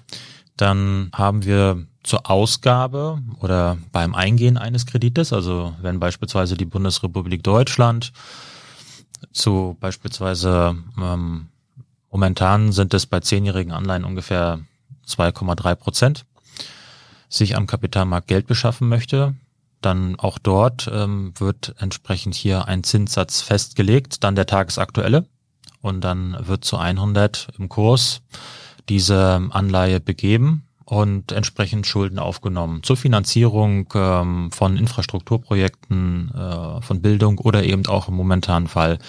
dann 0.58 1.10
haben 1.13 1.46
wir 1.46 1.86
zur 2.03 2.29
Ausgabe 2.29 3.20
oder 3.39 3.77
beim 3.91 4.15
Eingehen 4.15 4.58
eines 4.58 4.86
Kredites, 4.86 5.34
also 5.34 5.75
wenn 5.81 6.00
beispielsweise 6.00 6.55
die 6.55 6.65
Bundesrepublik 6.65 7.43
Deutschland 7.43 8.12
zu 9.31 9.77
beispielsweise 9.79 10.75
ähm, 11.00 11.48
momentan 12.10 12.72
sind 12.72 12.93
es 12.93 13.05
bei 13.05 13.20
zehnjährigen 13.20 13.72
Anleihen 13.72 14.03
ungefähr 14.03 14.60
2,3 15.08 15.75
Prozent, 15.75 16.25
sich 17.29 17.55
am 17.55 17.67
Kapitalmarkt 17.67 18.27
Geld 18.27 18.48
beschaffen 18.48 18.89
möchte, 18.89 19.36
dann 19.81 20.15
auch 20.20 20.38
dort 20.38 20.89
ähm, 20.91 21.34
wird 21.38 21.75
entsprechend 21.79 22.36
hier 22.36 22.67
ein 22.67 22.84
Zinssatz 22.84 23.41
festgelegt, 23.41 24.24
dann 24.24 24.36
der 24.36 24.46
tagesaktuelle 24.46 25.25
und 25.81 26.01
dann 26.01 26.38
wird 26.39 26.65
zu 26.65 26.77
100 26.77 27.50
im 27.58 27.70
Kurs 27.70 28.22
diese 28.90 29.50
Anleihe 29.52 30.00
begeben 30.00 30.64
und 30.92 31.32
entsprechend 31.32 31.88
Schulden 31.88 32.20
aufgenommen 32.20 32.84
zur 32.84 32.98
Finanzierung 32.98 33.88
ähm, 33.96 34.52
von 34.52 34.76
Infrastrukturprojekten, 34.76 36.32
äh, 36.36 36.82
von 36.82 37.02
Bildung 37.02 37.38
oder 37.38 37.64
eben 37.64 37.86
auch 37.86 38.10
im 38.10 38.16
momentanen 38.16 38.68
Fall 38.68 39.00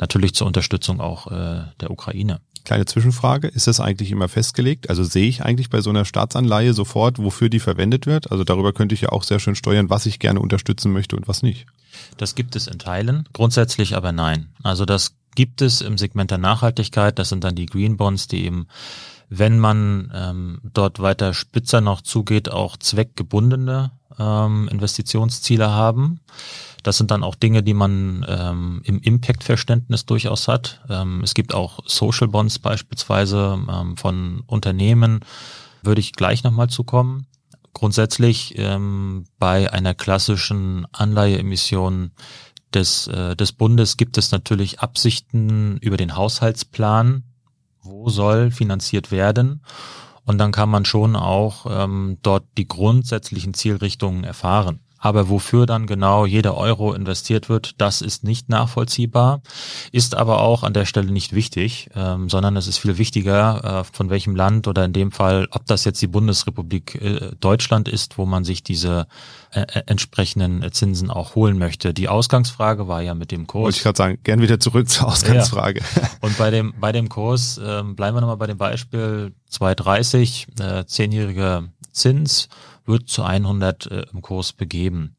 natürlich 0.00 0.34
zur 0.34 0.48
Unterstützung 0.48 1.00
auch 1.00 1.28
äh, 1.30 1.62
der 1.80 1.90
Ukraine. 1.92 2.40
Kleine 2.64 2.86
Zwischenfrage, 2.86 3.46
ist 3.46 3.68
das 3.68 3.78
eigentlich 3.78 4.10
immer 4.10 4.28
festgelegt? 4.28 4.90
Also 4.90 5.04
sehe 5.04 5.28
ich 5.28 5.42
eigentlich 5.42 5.70
bei 5.70 5.80
so 5.80 5.90
einer 5.90 6.04
Staatsanleihe 6.04 6.74
sofort, 6.74 7.18
wofür 7.18 7.48
die 7.48 7.60
verwendet 7.60 8.06
wird? 8.06 8.32
Also 8.32 8.42
darüber 8.42 8.72
könnte 8.72 8.96
ich 8.96 9.02
ja 9.02 9.10
auch 9.10 9.22
sehr 9.22 9.38
schön 9.38 9.54
steuern, 9.54 9.90
was 9.90 10.06
ich 10.06 10.18
gerne 10.18 10.40
unterstützen 10.40 10.92
möchte 10.92 11.14
und 11.14 11.28
was 11.28 11.42
nicht. 11.42 11.66
Das 12.16 12.34
gibt 12.34 12.56
es 12.56 12.66
in 12.66 12.80
Teilen, 12.80 13.28
grundsätzlich 13.32 13.96
aber 13.96 14.10
nein. 14.10 14.48
Also 14.64 14.84
das 14.84 15.14
gibt 15.36 15.62
es 15.62 15.82
im 15.82 15.98
Segment 15.98 16.32
der 16.32 16.38
Nachhaltigkeit, 16.38 17.18
das 17.18 17.28
sind 17.28 17.44
dann 17.44 17.54
die 17.54 17.66
Green 17.66 17.96
Bonds, 17.96 18.26
die 18.26 18.44
eben 18.44 18.66
wenn 19.28 19.58
man 19.58 20.10
ähm, 20.14 20.60
dort 20.62 21.00
weiter 21.00 21.34
spitzer 21.34 21.80
noch 21.80 22.00
zugeht, 22.00 22.50
auch 22.50 22.76
zweckgebundene 22.76 23.92
ähm, 24.18 24.68
Investitionsziele 24.68 25.70
haben. 25.70 26.20
Das 26.82 26.96
sind 26.96 27.10
dann 27.10 27.24
auch 27.24 27.34
Dinge, 27.34 27.62
die 27.62 27.74
man 27.74 28.24
ähm, 28.28 28.80
im 28.84 29.00
Impact-Verständnis 29.00 30.06
durchaus 30.06 30.48
hat. 30.48 30.80
Ähm, 30.88 31.22
es 31.22 31.34
gibt 31.34 31.52
auch 31.54 31.80
Social 31.86 32.28
Bonds 32.28 32.58
beispielsweise 32.58 33.58
ähm, 33.70 33.96
von 33.96 34.42
Unternehmen, 34.46 35.20
würde 35.82 36.00
ich 36.00 36.12
gleich 36.12 36.44
nochmal 36.44 36.68
zukommen. 36.68 37.26
grundsätzlich 37.74 38.54
ähm, 38.56 39.26
bei 39.38 39.72
einer 39.72 39.94
klassischen 39.94 40.86
Anleiheemission 40.92 42.12
des, 42.74 43.06
äh, 43.08 43.36
des 43.36 43.52
Bundes 43.52 43.96
gibt 43.96 44.18
es 44.18 44.30
natürlich 44.30 44.80
Absichten 44.80 45.76
über 45.78 45.96
den 45.96 46.16
Haushaltsplan, 46.16 47.24
wo 47.88 48.08
soll 48.08 48.50
finanziert 48.50 49.10
werden. 49.10 49.62
Und 50.24 50.38
dann 50.38 50.52
kann 50.52 50.68
man 50.68 50.84
schon 50.84 51.16
auch 51.16 51.66
ähm, 51.68 52.18
dort 52.22 52.44
die 52.58 52.68
grundsätzlichen 52.68 53.54
Zielrichtungen 53.54 54.24
erfahren. 54.24 54.80
Aber 54.98 55.28
wofür 55.28 55.66
dann 55.66 55.86
genau 55.86 56.26
jeder 56.26 56.56
Euro 56.56 56.92
investiert 56.92 57.48
wird, 57.48 57.80
das 57.80 58.00
ist 58.00 58.24
nicht 58.24 58.48
nachvollziehbar, 58.48 59.42
ist 59.92 60.16
aber 60.16 60.40
auch 60.40 60.64
an 60.64 60.72
der 60.72 60.86
Stelle 60.86 61.12
nicht 61.12 61.32
wichtig, 61.32 61.88
ähm, 61.94 62.28
sondern 62.28 62.56
es 62.56 62.66
ist 62.66 62.78
viel 62.78 62.98
wichtiger, 62.98 63.80
äh, 63.80 63.84
von 63.84 64.10
welchem 64.10 64.34
Land 64.34 64.66
oder 64.66 64.84
in 64.84 64.92
dem 64.92 65.12
Fall, 65.12 65.46
ob 65.52 65.66
das 65.66 65.84
jetzt 65.84 66.02
die 66.02 66.08
Bundesrepublik 66.08 66.96
äh, 66.96 67.30
Deutschland 67.38 67.88
ist, 67.88 68.18
wo 68.18 68.26
man 68.26 68.44
sich 68.44 68.62
diese 68.62 69.06
äh, 69.52 69.60
äh 69.60 69.82
entsprechenden 69.86 70.70
Zinsen 70.72 71.10
auch 71.10 71.34
holen 71.34 71.58
möchte. 71.58 71.94
Die 71.94 72.08
Ausgangsfrage 72.08 72.88
war 72.88 73.00
ja 73.00 73.14
mit 73.14 73.30
dem 73.30 73.46
Kurs. 73.46 73.62
Wollte 73.64 73.76
ich 73.76 73.82
gerade 73.82 73.96
sagen, 73.96 74.18
gern 74.24 74.42
wieder 74.42 74.58
zurück 74.60 74.88
zur 74.88 75.08
Ausgangsfrage. 75.08 75.80
Ja. 75.80 76.10
Und 76.20 76.36
bei 76.36 76.50
dem, 76.50 76.74
bei 76.78 76.92
dem 76.92 77.08
Kurs, 77.08 77.58
äh, 77.58 77.82
bleiben 77.84 78.16
wir 78.16 78.20
nochmal 78.20 78.36
bei 78.36 78.46
dem 78.46 78.58
Beispiel 78.58 79.32
230, 79.48 80.48
äh, 80.60 80.84
zehnjährige 80.84 81.70
Zins 81.98 82.48
wird 82.86 83.08
zu 83.08 83.22
100 83.22 83.86
äh, 83.86 84.06
im 84.12 84.22
Kurs 84.22 84.52
begeben. 84.52 85.16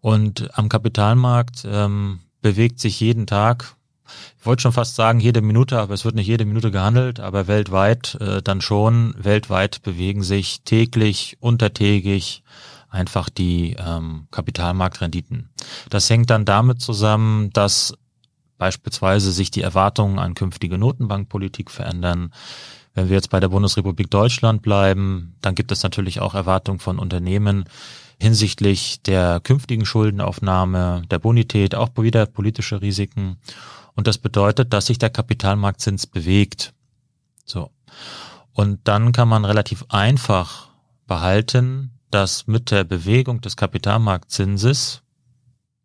Und 0.00 0.56
am 0.58 0.68
Kapitalmarkt 0.68 1.66
ähm, 1.66 2.20
bewegt 2.42 2.80
sich 2.80 3.00
jeden 3.00 3.26
Tag, 3.26 3.76
ich 4.38 4.46
wollte 4.46 4.62
schon 4.62 4.72
fast 4.72 4.96
sagen 4.96 5.20
jede 5.20 5.40
Minute, 5.40 5.78
aber 5.78 5.94
es 5.94 6.04
wird 6.04 6.14
nicht 6.14 6.26
jede 6.26 6.44
Minute 6.44 6.70
gehandelt, 6.70 7.20
aber 7.20 7.46
weltweit 7.46 8.16
äh, 8.16 8.42
dann 8.42 8.60
schon. 8.60 9.14
Weltweit 9.16 9.82
bewegen 9.82 10.22
sich 10.22 10.62
täglich, 10.62 11.36
untertägig 11.40 12.42
einfach 12.88 13.28
die 13.28 13.76
ähm, 13.78 14.26
Kapitalmarktrenditen. 14.30 15.50
Das 15.90 16.10
hängt 16.10 16.30
dann 16.30 16.44
damit 16.44 16.80
zusammen, 16.80 17.50
dass 17.52 17.94
beispielsweise 18.58 19.32
sich 19.32 19.50
die 19.50 19.62
Erwartungen 19.62 20.18
an 20.18 20.34
künftige 20.34 20.76
Notenbankpolitik 20.76 21.70
verändern, 21.70 22.32
wenn 22.94 23.08
wir 23.08 23.16
jetzt 23.16 23.30
bei 23.30 23.40
der 23.40 23.48
Bundesrepublik 23.48 24.10
Deutschland 24.10 24.62
bleiben, 24.62 25.36
dann 25.40 25.54
gibt 25.54 25.72
es 25.72 25.82
natürlich 25.82 26.20
auch 26.20 26.34
Erwartungen 26.34 26.80
von 26.80 26.98
Unternehmen 26.98 27.64
hinsichtlich 28.18 29.00
der 29.02 29.40
künftigen 29.40 29.86
Schuldenaufnahme, 29.86 31.02
der 31.10 31.18
Bonität, 31.18 31.74
auch 31.74 31.90
wieder 31.96 32.26
politische 32.26 32.82
Risiken. 32.82 33.38
Und 33.94 34.06
das 34.06 34.18
bedeutet, 34.18 34.72
dass 34.72 34.86
sich 34.86 34.98
der 34.98 35.10
Kapitalmarktzins 35.10 36.06
bewegt. 36.06 36.74
So. 37.44 37.70
Und 38.52 38.80
dann 38.84 39.12
kann 39.12 39.28
man 39.28 39.44
relativ 39.44 39.84
einfach 39.88 40.68
behalten, 41.06 41.92
dass 42.10 42.46
mit 42.46 42.70
der 42.70 42.84
Bewegung 42.84 43.40
des 43.40 43.56
Kapitalmarktzinses, 43.56 45.02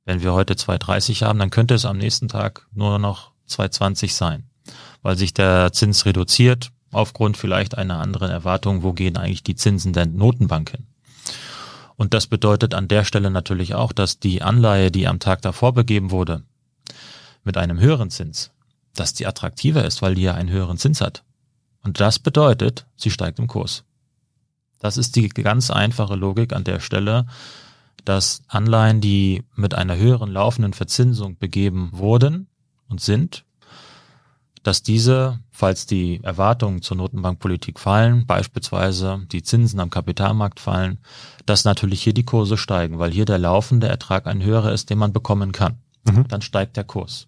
wenn 0.04 0.22
wir 0.22 0.34
heute 0.34 0.56
2,30 0.56 1.24
haben, 1.24 1.40
dann 1.40 1.52
könnte 1.52 1.76
es 1.76 1.86
am 1.86 1.98
nächsten 1.98 2.28
Tag 2.28 2.68
nur 2.74 3.00
noch 3.00 3.32
2,20 3.48 4.12
sein, 4.12 4.44
weil 5.04 5.18
sich 5.18 5.34
der 5.34 5.72
Zins 5.72 6.06
reduziert 6.06 6.72
aufgrund 6.96 7.38
vielleicht 7.38 7.78
einer 7.78 8.00
anderen 8.00 8.32
Erwartung, 8.32 8.84
wo 8.84 8.94
gehen 8.94 9.18
eigentlich 9.18 9.44
die 9.44 9.56
Zinsen 9.56 9.94
der 9.94 10.06
Notenbank 10.06 10.72
hin. 10.72 10.88
Und 11.96 12.14
das 12.14 12.28
bedeutet 12.28 12.74
an 12.74 12.88
der 12.88 13.06
Stelle 13.06 13.32
natürlich 13.32 13.74
auch, 13.74 13.94
dass 13.94 14.20
die 14.20 14.42
Anleihe, 14.42 14.92
die 14.92 15.08
am 15.08 15.20
Tag 15.20 15.42
davor 15.42 15.74
begeben 15.74 16.12
wurde, 16.12 16.44
mit 17.44 17.58
einem 17.58 17.80
höheren 17.80 18.10
Zins, 18.10 18.52
dass 18.94 19.14
die 19.14 19.28
attraktiver 19.28 19.86
ist, 19.86 20.02
weil 20.02 20.16
die 20.16 20.24
ja 20.24 20.34
einen 20.34 20.50
höheren 20.50 20.78
Zins 20.78 21.00
hat. 21.00 21.24
Und 21.84 22.00
das 22.00 22.20
bedeutet, 22.20 22.86
sie 22.96 23.12
steigt 23.12 23.40
im 23.40 23.48
Kurs. 23.48 23.84
Das 24.80 24.98
ist 24.98 25.16
die 25.16 25.30
ganz 25.30 25.72
einfache 25.72 26.16
Logik 26.16 26.54
an 26.54 26.64
der 26.64 26.80
Stelle, 26.80 27.28
dass 28.04 28.42
Anleihen, 28.48 29.02
die 29.02 29.44
mit 29.56 29.74
einer 29.74 29.96
höheren 29.96 30.32
laufenden 30.32 30.74
Verzinsung 30.74 31.38
begeben 31.38 31.90
wurden 31.94 32.48
und 32.88 33.02
sind, 33.02 33.46
dass 34.64 34.84
diese, 34.84 35.40
falls 35.56 35.86
die 35.86 36.20
Erwartungen 36.22 36.82
zur 36.82 36.98
Notenbankpolitik 36.98 37.80
fallen, 37.80 38.26
beispielsweise 38.28 39.22
die 39.32 39.42
Zinsen 39.42 39.80
am 39.80 39.90
Kapitalmarkt 39.90 40.60
fallen, 40.60 40.98
dass 41.46 41.64
natürlich 41.64 42.04
hier 42.04 42.14
die 42.14 42.26
Kurse 42.26 42.58
steigen, 42.58 43.00
weil 43.00 43.12
hier 43.12 43.24
der 43.24 43.40
laufende 43.40 43.88
Ertrag 43.88 44.28
ein 44.28 44.44
höherer 44.44 44.74
ist, 44.74 44.90
den 44.90 44.98
man 44.98 45.14
bekommen 45.14 45.54
kann. 45.54 45.78
Mhm. 46.04 46.28
Dann 46.28 46.42
steigt 46.42 46.76
der 46.76 46.84
Kurs. 46.84 47.28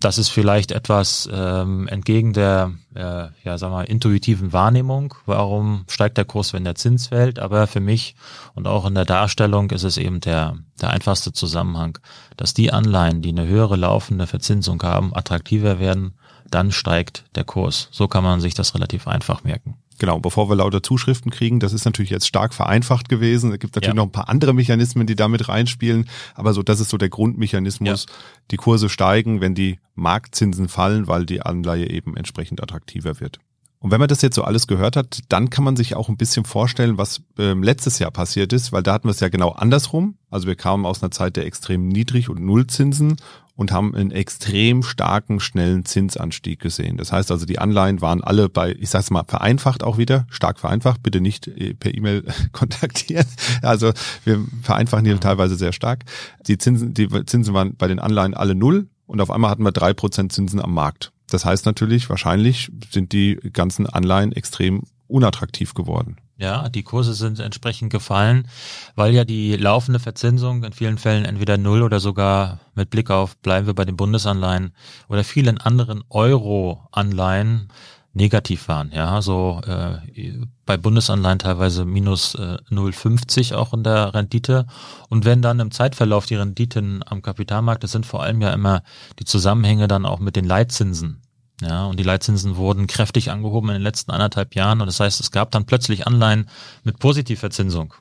Das 0.00 0.18
ist 0.18 0.28
vielleicht 0.28 0.72
etwas 0.72 1.28
ähm, 1.32 1.86
entgegen 1.86 2.32
der 2.32 2.72
äh, 2.94 3.28
ja, 3.44 3.58
sag 3.58 3.70
mal, 3.70 3.84
intuitiven 3.84 4.52
Wahrnehmung. 4.52 5.14
Warum 5.26 5.84
steigt 5.88 6.18
der 6.18 6.24
Kurs, 6.24 6.52
wenn 6.52 6.64
der 6.64 6.74
Zins 6.74 7.08
fällt? 7.08 7.38
Aber 7.38 7.68
für 7.68 7.80
mich 7.80 8.16
und 8.54 8.66
auch 8.66 8.84
in 8.84 8.94
der 8.94 9.04
Darstellung 9.04 9.70
ist 9.70 9.84
es 9.84 9.96
eben 9.96 10.20
der, 10.20 10.56
der 10.80 10.90
einfachste 10.90 11.32
Zusammenhang, 11.32 11.98
dass 12.36 12.54
die 12.54 12.72
Anleihen, 12.72 13.22
die 13.22 13.30
eine 13.30 13.46
höhere 13.46 13.76
laufende 13.76 14.26
Verzinsung 14.26 14.82
haben, 14.82 15.14
attraktiver 15.14 15.78
werden 15.78 16.14
dann 16.50 16.72
steigt 16.72 17.24
der 17.34 17.44
Kurs. 17.44 17.88
So 17.90 18.08
kann 18.08 18.24
man 18.24 18.40
sich 18.40 18.54
das 18.54 18.74
relativ 18.74 19.06
einfach 19.06 19.44
merken. 19.44 19.76
Genau, 19.98 20.20
bevor 20.20 20.48
wir 20.48 20.54
lauter 20.54 20.82
Zuschriften 20.82 21.32
kriegen, 21.32 21.58
das 21.58 21.72
ist 21.72 21.84
natürlich 21.84 22.10
jetzt 22.10 22.28
stark 22.28 22.54
vereinfacht 22.54 23.08
gewesen. 23.08 23.52
Es 23.52 23.58
gibt 23.58 23.74
natürlich 23.74 23.94
ja. 23.94 23.94
noch 23.94 24.04
ein 24.04 24.12
paar 24.12 24.28
andere 24.28 24.54
Mechanismen, 24.54 25.08
die 25.08 25.16
damit 25.16 25.48
reinspielen, 25.48 26.08
aber 26.34 26.54
so, 26.54 26.62
das 26.62 26.78
ist 26.78 26.90
so 26.90 26.98
der 26.98 27.08
Grundmechanismus. 27.08 28.06
Ja. 28.08 28.14
Die 28.52 28.56
Kurse 28.56 28.88
steigen, 28.88 29.40
wenn 29.40 29.56
die 29.56 29.80
Marktzinsen 29.96 30.68
fallen, 30.68 31.08
weil 31.08 31.26
die 31.26 31.42
Anleihe 31.42 31.90
eben 31.90 32.16
entsprechend 32.16 32.62
attraktiver 32.62 33.18
wird. 33.18 33.40
Und 33.80 33.92
wenn 33.92 34.00
man 34.00 34.08
das 34.08 34.22
jetzt 34.22 34.34
so 34.34 34.42
alles 34.42 34.66
gehört 34.66 34.96
hat, 34.96 35.20
dann 35.28 35.50
kann 35.50 35.62
man 35.62 35.76
sich 35.76 35.94
auch 35.94 36.08
ein 36.08 36.16
bisschen 36.16 36.44
vorstellen, 36.44 36.98
was 36.98 37.22
ähm, 37.38 37.62
letztes 37.62 38.00
Jahr 38.00 38.10
passiert 38.10 38.52
ist, 38.52 38.72
weil 38.72 38.82
da 38.82 38.92
hatten 38.92 39.06
wir 39.06 39.12
es 39.12 39.20
ja 39.20 39.28
genau 39.28 39.50
andersrum. 39.50 40.16
Also 40.30 40.48
wir 40.48 40.56
kamen 40.56 40.84
aus 40.84 41.02
einer 41.02 41.12
Zeit 41.12 41.36
der 41.36 41.46
extrem 41.46 41.86
niedrig 41.86 42.28
und 42.28 42.40
Nullzinsen 42.40 43.16
und 43.54 43.72
haben 43.72 43.94
einen 43.94 44.10
extrem 44.10 44.82
starken, 44.82 45.40
schnellen 45.40 45.84
Zinsanstieg 45.84 46.60
gesehen. 46.60 46.96
Das 46.96 47.12
heißt 47.12 47.30
also, 47.30 47.46
die 47.46 47.58
Anleihen 47.58 48.00
waren 48.00 48.22
alle 48.22 48.48
bei, 48.48 48.72
ich 48.72 48.90
sage 48.90 49.02
es 49.02 49.10
mal, 49.10 49.24
vereinfacht 49.26 49.82
auch 49.82 49.98
wieder, 49.98 50.26
stark 50.30 50.58
vereinfacht, 50.58 51.02
bitte 51.02 51.20
nicht 51.20 51.46
äh, 51.48 51.74
per 51.74 51.94
E-Mail 51.94 52.24
kontaktieren. 52.52 53.26
Also 53.62 53.92
wir 54.24 54.44
vereinfachen 54.62 55.04
hier 55.04 55.18
teilweise 55.20 55.56
sehr 55.56 55.72
stark. 55.72 56.04
Die 56.46 56.58
Zinsen, 56.58 56.94
die 56.94 57.08
Zinsen 57.26 57.54
waren 57.54 57.74
bei 57.76 57.86
den 57.86 58.00
Anleihen 58.00 58.34
alle 58.34 58.54
null 58.54 58.88
und 59.06 59.20
auf 59.20 59.30
einmal 59.30 59.50
hatten 59.50 59.64
wir 59.64 59.72
drei 59.72 59.92
Prozent 59.92 60.32
Zinsen 60.32 60.60
am 60.60 60.74
Markt. 60.74 61.12
Das 61.30 61.44
heißt 61.44 61.66
natürlich, 61.66 62.08
wahrscheinlich 62.08 62.70
sind 62.90 63.12
die 63.12 63.36
ganzen 63.52 63.86
Anleihen 63.86 64.32
extrem 64.32 64.82
unattraktiv 65.08 65.74
geworden. 65.74 66.16
Ja, 66.36 66.68
die 66.68 66.84
Kurse 66.84 67.14
sind 67.14 67.40
entsprechend 67.40 67.90
gefallen, 67.90 68.46
weil 68.94 69.12
ja 69.12 69.24
die 69.24 69.56
laufende 69.56 69.98
Verzinsung 69.98 70.62
in 70.62 70.72
vielen 70.72 70.98
Fällen 70.98 71.24
entweder 71.24 71.58
null 71.58 71.82
oder 71.82 71.98
sogar 71.98 72.60
mit 72.74 72.90
Blick 72.90 73.10
auf 73.10 73.36
bleiben 73.38 73.66
wir 73.66 73.74
bei 73.74 73.84
den 73.84 73.96
Bundesanleihen 73.96 74.72
oder 75.08 75.24
vielen 75.24 75.58
anderen 75.58 76.04
Euro-Anleihen 76.10 77.68
negativ 78.12 78.68
waren. 78.68 78.92
Ja, 78.92 79.20
so 79.20 79.60
äh, 79.66 80.46
bei 80.68 80.76
Bundesanleihen 80.76 81.38
teilweise 81.38 81.86
minus 81.86 82.34
äh, 82.34 82.58
0,50 82.70 83.54
auch 83.54 83.72
in 83.72 83.82
der 83.82 84.12
Rendite. 84.12 84.66
Und 85.08 85.24
wenn 85.24 85.40
dann 85.40 85.60
im 85.60 85.70
Zeitverlauf 85.70 86.26
die 86.26 86.34
Renditen 86.34 87.02
am 87.06 87.22
Kapitalmarkt, 87.22 87.82
das 87.82 87.92
sind 87.92 88.04
vor 88.04 88.22
allem 88.22 88.42
ja 88.42 88.52
immer 88.52 88.82
die 89.18 89.24
Zusammenhänge 89.24 89.88
dann 89.88 90.04
auch 90.04 90.18
mit 90.18 90.36
den 90.36 90.44
Leitzinsen. 90.44 91.22
Ja, 91.62 91.86
und 91.86 91.98
die 91.98 92.04
Leitzinsen 92.04 92.56
wurden 92.56 92.86
kräftig 92.86 93.30
angehoben 93.30 93.70
in 93.70 93.76
den 93.76 93.82
letzten 93.82 94.10
anderthalb 94.10 94.54
Jahren. 94.54 94.82
Und 94.82 94.88
das 94.88 95.00
heißt, 95.00 95.20
es 95.20 95.30
gab 95.30 95.50
dann 95.52 95.64
plötzlich 95.64 96.06
Anleihen 96.06 96.50
mit 96.84 96.98
Positivverzinsung. 96.98 97.94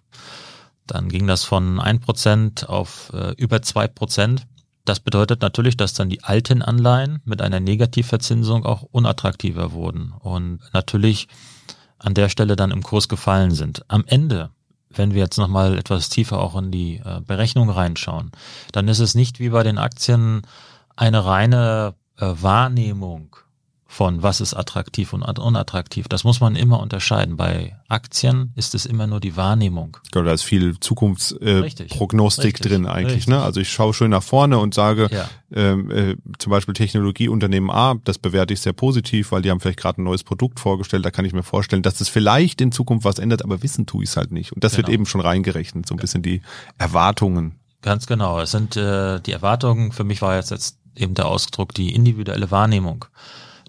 Dann 0.86 1.08
ging 1.08 1.26
das 1.26 1.46
von 1.46 1.80
ein 1.80 2.02
Prozent 2.02 2.68
auf 2.68 3.14
äh, 3.14 3.32
über 3.38 3.62
zwei 3.62 3.88
Prozent. 3.88 4.46
Das 4.84 5.00
bedeutet 5.00 5.42
natürlich, 5.42 5.78
dass 5.78 5.94
dann 5.94 6.10
die 6.10 6.26
alten 6.26 6.62
Anleihen 6.62 7.22
mit 7.24 7.42
einer 7.42 7.62
Negativverzinsung 7.62 8.66
auch 8.66 8.84
unattraktiver 8.84 9.72
wurden 9.72 10.12
und 10.12 10.60
natürlich 10.74 11.30
an 12.00 12.14
der 12.14 12.30
Stelle 12.30 12.56
dann 12.56 12.72
im 12.72 12.84
Kurs 12.84 13.08
gefallen 13.08 13.52
sind. 13.52 13.84
Am 13.88 14.04
Ende, 14.08 14.52
wenn 14.90 15.14
wir 15.14 15.22
jetzt 15.22 15.38
nochmal 15.38 15.78
etwas 15.78 16.10
tiefer 16.10 16.40
auch 16.40 16.56
in 16.56 16.72
die 16.72 16.98
äh, 16.98 17.22
Berechnung 17.22 17.70
reinschauen, 17.70 18.32
dann 18.72 18.88
ist 18.88 19.00
es 19.00 19.16
nicht 19.16 19.40
wie 19.40 19.50
bei 19.50 19.64
den 19.64 19.78
Aktien 19.78 20.42
eine 20.96 21.26
reine 21.26 21.96
äh, 22.18 22.26
Wahrnehmung 22.26 23.36
von 23.88 24.22
was 24.22 24.42
ist 24.42 24.54
attraktiv 24.54 25.14
und 25.14 25.24
unattraktiv. 25.24 26.08
Das 26.10 26.24
muss 26.24 26.42
man 26.42 26.56
immer 26.56 26.82
unterscheiden. 26.82 27.38
Bei 27.38 27.78
Aktien 27.88 28.52
ist 28.56 28.76
es 28.76 28.86
immer 28.86 29.08
nur 29.08 29.22
die 29.22 29.38
Wahrnehmung. 29.38 29.98
Genau, 30.12 30.26
da 30.26 30.34
ist 30.34 30.44
viel 30.44 30.78
Zukunftsprognostik 30.80 32.60
äh, 32.60 32.64
drin 32.68 32.86
eigentlich. 32.86 33.18
Richtig. 33.18 33.28
Ne? 33.30 33.42
Also 33.42 33.62
ich 33.62 33.72
schaue 33.72 33.94
schön 33.94 34.12
nach 34.12 34.24
vorne 34.24 34.60
und 34.60 34.74
sage, 34.74 35.08
ja. 35.10 35.30
ähm, 35.54 35.90
äh, 35.90 36.16
zum 36.38 36.52
Beispiel 36.52 36.74
Technologieunternehmen 36.74 37.72
A, 37.72 37.96
das 38.04 38.18
bewerte 38.18 38.54
ich 38.54 38.60
sehr 38.60 38.74
positiv, 38.74 39.32
weil 39.32 39.42
die 39.42 39.50
haben 39.50 39.62
vielleicht 39.62 39.80
gerade 39.80 40.02
ein 40.02 40.04
neues 40.04 40.24
Produkt 40.24 40.60
vorgestellt. 40.60 41.06
Da 41.06 41.12
kann 41.12 41.24
ich 41.24 41.34
mir 41.34 41.44
vorstellen, 41.44 41.82
dass 41.82 42.02
es 42.02 42.10
vielleicht 42.10 42.60
in 42.60 42.74
Zukunft 42.74 43.06
was 43.06 43.20
ändert, 43.20 43.44
aber 43.44 43.64
wissen 43.64 43.86
tue 43.86 44.04
ich 44.04 44.10
es 44.10 44.18
halt 44.18 44.32
nicht. 44.32 44.52
Und 44.52 44.64
das 44.64 44.74
genau. 44.74 44.88
wird 44.88 44.94
eben 44.94 45.06
schon 45.06 45.22
reingerechnet, 45.22 45.88
so 45.88 45.96
ein 45.96 45.98
bisschen 45.98 46.22
die 46.22 46.42
Erwartungen. 46.78 47.56
Ganz 47.82 48.06
genau. 48.06 48.42
Es 48.42 48.52
sind 48.52 48.76
äh, 48.76 49.22
die 49.22 49.32
Erwartungen, 49.32 49.94
für 49.94 50.04
mich 50.04 50.22
war 50.22 50.36
jetzt, 50.36 50.52
jetzt 50.52 50.78
eben 50.96 51.14
der 51.14 51.28
Ausdruck 51.28 51.74
die 51.74 51.96
individuelle 51.96 52.52
Wahrnehmung. 52.52 53.06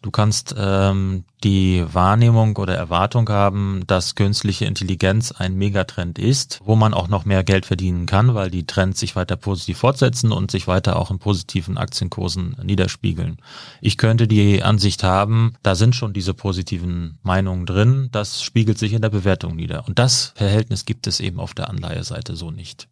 Du 0.02 0.10
kannst 0.10 0.54
ähm, 0.56 1.24
die 1.44 1.84
Wahrnehmung 1.92 2.56
oder 2.56 2.74
Erwartung 2.74 3.28
haben, 3.28 3.82
dass 3.86 4.14
künstliche 4.14 4.64
Intelligenz 4.64 5.32
ein 5.32 5.54
Megatrend 5.54 6.18
ist, 6.18 6.60
wo 6.64 6.76
man 6.76 6.94
auch 6.94 7.08
noch 7.08 7.24
mehr 7.24 7.44
Geld 7.44 7.66
verdienen 7.66 8.06
kann, 8.06 8.34
weil 8.34 8.50
die 8.50 8.66
Trends 8.66 9.00
sich 9.00 9.16
weiter 9.16 9.36
positiv 9.36 9.78
fortsetzen 9.78 10.32
und 10.32 10.50
sich 10.50 10.66
weiter 10.66 10.96
auch 10.96 11.10
in 11.10 11.18
positiven 11.18 11.78
Aktienkursen 11.78 12.56
niederspiegeln. 12.62 13.38
Ich 13.80 13.96
könnte 13.96 14.28
die 14.28 14.62
Ansicht 14.62 15.02
haben, 15.02 15.54
da 15.62 15.74
sind 15.74 15.94
schon 15.94 16.12
diese 16.12 16.34
positiven 16.34 17.18
Meinungen 17.22 17.66
drin, 17.66 18.08
das 18.12 18.42
spiegelt 18.42 18.78
sich 18.78 18.92
in 18.92 19.02
der 19.02 19.10
Bewertung 19.10 19.56
nieder. 19.56 19.86
Und 19.86 19.98
das 19.98 20.32
Verhältnis 20.34 20.84
gibt 20.84 21.06
es 21.06 21.20
eben 21.20 21.40
auf 21.40 21.54
der 21.54 21.68
Anleiheseite 21.68 22.36
so 22.36 22.50
nicht. 22.50 22.88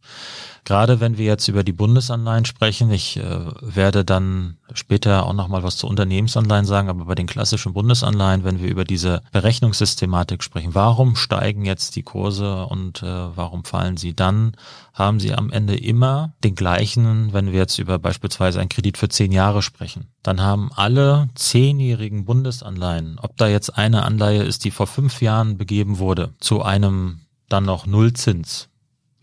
Gerade 0.66 0.98
wenn 0.98 1.16
wir 1.16 1.24
jetzt 1.24 1.46
über 1.46 1.62
die 1.62 1.72
Bundesanleihen 1.72 2.44
sprechen, 2.44 2.90
ich 2.90 3.18
äh, 3.18 3.22
werde 3.60 4.04
dann 4.04 4.56
später 4.72 5.24
auch 5.24 5.32
nochmal 5.32 5.62
was 5.62 5.76
zu 5.76 5.86
Unternehmensanleihen 5.86 6.66
sagen, 6.66 6.88
aber 6.88 7.04
bei 7.04 7.14
den 7.14 7.28
klassischen 7.28 7.72
Bundesanleihen, 7.72 8.42
wenn 8.42 8.60
wir 8.60 8.68
über 8.68 8.82
diese 8.82 9.22
Berechnungssystematik 9.30 10.42
sprechen, 10.42 10.74
warum 10.74 11.14
steigen 11.14 11.64
jetzt 11.64 11.94
die 11.94 12.02
Kurse 12.02 12.66
und 12.66 13.00
äh, 13.04 13.06
warum 13.06 13.64
fallen 13.64 13.96
sie 13.96 14.14
dann, 14.14 14.56
haben 14.92 15.20
sie 15.20 15.34
am 15.34 15.52
Ende 15.52 15.76
immer 15.76 16.34
den 16.42 16.56
gleichen, 16.56 17.32
wenn 17.32 17.52
wir 17.52 17.60
jetzt 17.60 17.78
über 17.78 18.00
beispielsweise 18.00 18.58
einen 18.58 18.68
Kredit 18.68 18.98
für 18.98 19.08
zehn 19.08 19.30
Jahre 19.30 19.62
sprechen. 19.62 20.08
Dann 20.24 20.40
haben 20.40 20.72
alle 20.74 21.28
zehnjährigen 21.36 22.24
Bundesanleihen, 22.24 23.20
ob 23.22 23.36
da 23.36 23.46
jetzt 23.46 23.78
eine 23.78 24.02
Anleihe 24.02 24.42
ist, 24.42 24.64
die 24.64 24.72
vor 24.72 24.88
fünf 24.88 25.22
Jahren 25.22 25.58
begeben 25.58 26.00
wurde, 26.00 26.34
zu 26.40 26.62
einem 26.62 27.20
dann 27.48 27.64
noch 27.64 27.86
Nullzins, 27.86 28.68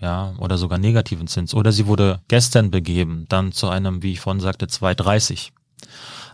ja, 0.04 0.34
oder 0.38 0.58
sogar 0.58 0.80
negativen 0.80 1.28
Zins. 1.28 1.54
Oder 1.54 1.72
sie 1.72 1.88
wurde 1.88 2.20
gestern 2.28 2.72
begeben, 2.72 3.26
dann 3.30 3.54
zu 3.54 3.70
einem, 3.70 4.04
wie 4.04 4.12
ich 4.12 4.20
vorhin 4.20 4.42
sagte, 4.42 4.66
2,30. 4.66 5.52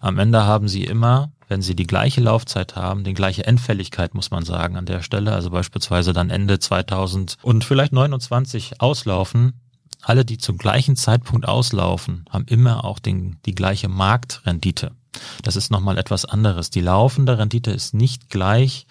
Am 0.01 0.17
Ende 0.17 0.43
haben 0.43 0.67
sie 0.67 0.85
immer, 0.85 1.31
wenn 1.47 1.61
sie 1.61 1.75
die 1.75 1.85
gleiche 1.85 2.19
Laufzeit 2.19 2.75
haben, 2.75 3.03
die 3.03 3.13
gleiche 3.13 3.45
Endfälligkeit, 3.45 4.15
muss 4.15 4.31
man 4.31 4.43
sagen, 4.43 4.75
an 4.75 4.87
der 4.87 5.03
Stelle, 5.03 5.33
also 5.33 5.51
beispielsweise 5.51 6.13
dann 6.13 6.31
Ende 6.31 6.57
2000 6.57 7.37
und 7.43 7.63
vielleicht 7.63 7.93
29 7.93 8.81
auslaufen, 8.81 9.53
alle, 10.01 10.25
die 10.25 10.39
zum 10.39 10.57
gleichen 10.57 10.95
Zeitpunkt 10.95 11.47
auslaufen, 11.47 12.25
haben 12.29 12.45
immer 12.45 12.85
auch 12.85 12.97
den, 12.97 13.37
die 13.45 13.53
gleiche 13.53 13.87
Marktrendite. 13.87 14.91
Das 15.43 15.55
ist 15.55 15.69
nochmal 15.69 15.99
etwas 15.99 16.25
anderes. 16.25 16.71
Die 16.71 16.81
laufende 16.81 17.37
Rendite 17.37 17.69
ist 17.69 17.93
nicht 17.93 18.29
gleich 18.29 18.87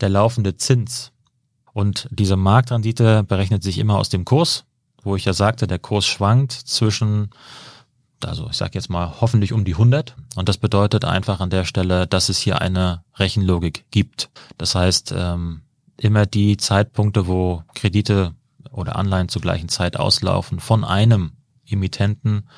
der 0.00 0.08
laufende 0.08 0.56
Zins. 0.56 1.12
Und 1.76 2.08
diese 2.10 2.38
Marktrendite 2.38 3.22
berechnet 3.22 3.62
sich 3.62 3.76
immer 3.76 3.98
aus 3.98 4.08
dem 4.08 4.24
Kurs, 4.24 4.64
wo 5.02 5.14
ich 5.14 5.26
ja 5.26 5.34
sagte, 5.34 5.66
der 5.66 5.78
Kurs 5.78 6.06
schwankt 6.06 6.52
zwischen, 6.52 7.28
also 8.24 8.48
ich 8.48 8.56
sage 8.56 8.70
jetzt 8.72 8.88
mal 8.88 9.20
hoffentlich 9.20 9.52
um 9.52 9.66
die 9.66 9.74
100. 9.74 10.16
Und 10.36 10.48
das 10.48 10.56
bedeutet 10.56 11.04
einfach 11.04 11.38
an 11.38 11.50
der 11.50 11.66
Stelle, 11.66 12.06
dass 12.06 12.30
es 12.30 12.38
hier 12.38 12.62
eine 12.62 13.04
Rechenlogik 13.16 13.84
gibt. 13.90 14.30
Das 14.56 14.74
heißt, 14.74 15.12
ähm, 15.14 15.64
immer 15.98 16.24
die 16.24 16.56
Zeitpunkte, 16.56 17.26
wo 17.26 17.62
Kredite 17.74 18.32
oder 18.70 18.96
Anleihen 18.96 19.28
zur 19.28 19.42
gleichen 19.42 19.68
Zeit 19.68 19.98
auslaufen 19.98 20.60
von 20.60 20.82
einem 20.82 21.32
Emittenten, 21.68 22.48